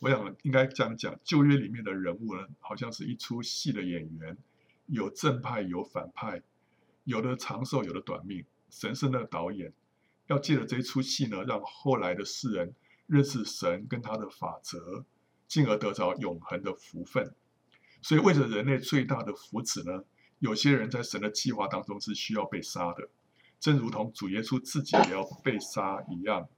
[0.00, 4.36] 我想应该这样讲，旧约里面的人物呢，好像是一出戏的演员，
[4.86, 6.42] 有正派有反派，
[7.04, 8.44] 有的长寿有的短命。
[8.68, 9.72] 神是那个导演，
[10.26, 12.74] 要借着这一出戏呢，让后来的世人
[13.06, 15.04] 认识神跟他的法则，
[15.48, 17.34] 进而得着永恒的福分。
[18.02, 20.04] 所以，为着人类最大的福祉呢，
[20.40, 23.08] 有些人在神的计划当中是需要被杀的，
[23.58, 26.48] 正如同主耶稣自己也要被杀一样。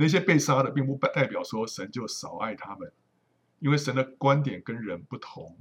[0.00, 2.92] 那些被杀的，并不代表说神就少爱他们，
[3.58, 5.58] 因为神的观点跟人不同。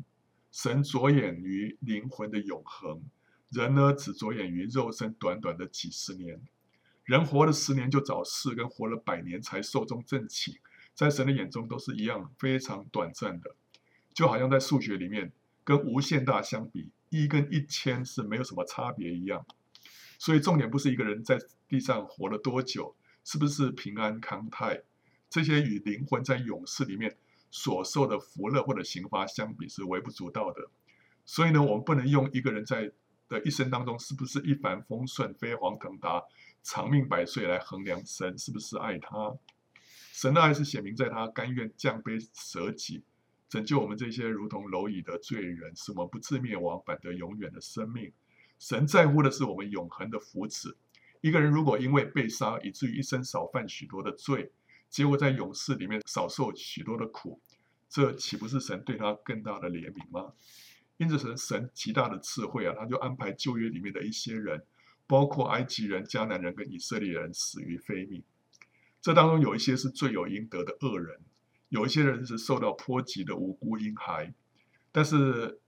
[0.51, 3.01] 神着眼于灵魂的永恒，
[3.49, 6.39] 人呢，只着眼于肉身短短的几十年。
[7.03, 10.57] 人活了十年就早逝，跟活了百年才寿终正寝，
[10.93, 13.55] 在神的眼中都是一样非常短暂的。
[14.13, 15.31] 就好像在数学里面，
[15.63, 19.43] 跟无限大相比，一跟一千是没有什么差别一样。
[20.19, 22.95] 所以重点不是一个人在地上活了多久。
[23.27, 24.81] 是不是平安康泰？
[25.29, 27.13] 这些与灵魂在永世里面
[27.51, 30.69] 所受的福乐或者刑罚相比是微不足道的。
[31.25, 32.89] 所以呢，我们不能用一个人在
[33.27, 36.23] 的一生当中是不是一帆风顺、飞黄腾达、
[36.63, 39.35] 长命百岁来衡量神是不是爱他。
[40.13, 43.03] 神的爱是显明在他甘愿降卑舍己，
[43.49, 48.09] 拯救我们这些如同蝼蚁的罪人，使我们不至灭亡，反得永远的生命。
[48.57, 50.75] 神在乎的是我们永恒的福祉。
[51.21, 54.51] 一个人如果因为被杀，以至于一生少犯许多的罪，
[54.89, 57.41] 结果在永世里面少受许多的苦，
[57.89, 60.33] 这岂不是神对他更大的怜悯吗？
[60.97, 64.63] 因此，神神极大的智慧啊，他就安排旧约里面的一些人，
[65.05, 68.23] 包括埃及人、迦南人跟以色列人死于非命。
[69.01, 71.19] 这当中有一些是罪有应得的恶人，
[71.69, 74.33] 有一些人是受到波及的无辜婴孩。
[74.91, 75.59] 但是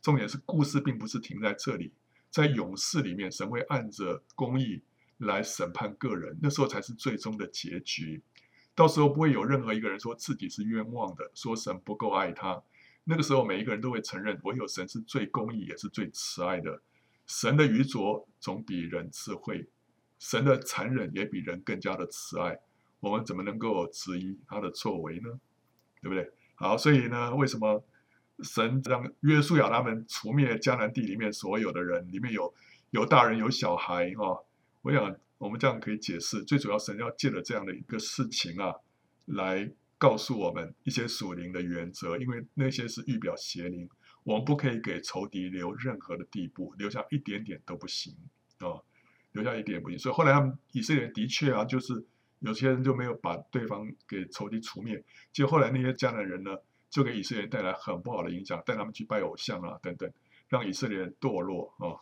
[0.00, 1.92] 重点是故事并不是停在这里，
[2.30, 4.82] 在永世里面，神会按着公义。
[5.18, 8.22] 来审判个人，那时候才是最终的结局。
[8.74, 12.62] 到时候不会有任何一个人说自己是冤枉的，说神不够爱他。
[13.02, 16.80] 那个时候，每一个人都会承认，唯有神是最公义，也是最慈爱的。
[17.26, 19.66] 神的愚拙总比人智慧，
[20.18, 22.60] 神的残忍也比人更加的慈爱。
[23.00, 25.40] 我们怎么能够质疑他的作为呢？
[26.00, 26.30] 对不对？
[26.54, 27.84] 好，所以呢，为什么
[28.42, 32.06] 神让约书亚他们除灭迦南地里面所有的人？
[32.12, 32.54] 里面有
[32.90, 34.44] 有大人，有小孩，哦。
[34.82, 38.72] 我想，我们这样可以解释，最主要神要借着这样的一个事情啊，
[39.26, 43.88] 来告诉我们一些属灵的原则，因为那些是预表邪灵，
[44.22, 48.14] 我们不可以给仇敌留任何的地步，留下一点点都不行
[48.58, 48.78] 啊、
[49.32, 49.98] 留下一点不行。
[49.98, 52.06] 所以后来他们以色列的确啊，就是
[52.38, 56.56] 有些人就没有把对方给仇敌除灭，结果后来那些迦南人呢，
[56.88, 60.10] 就给以色列人带来很不好的影响，带他们去拜偶像啊等等，
[60.48, 61.98] 让以色列人堕落啊。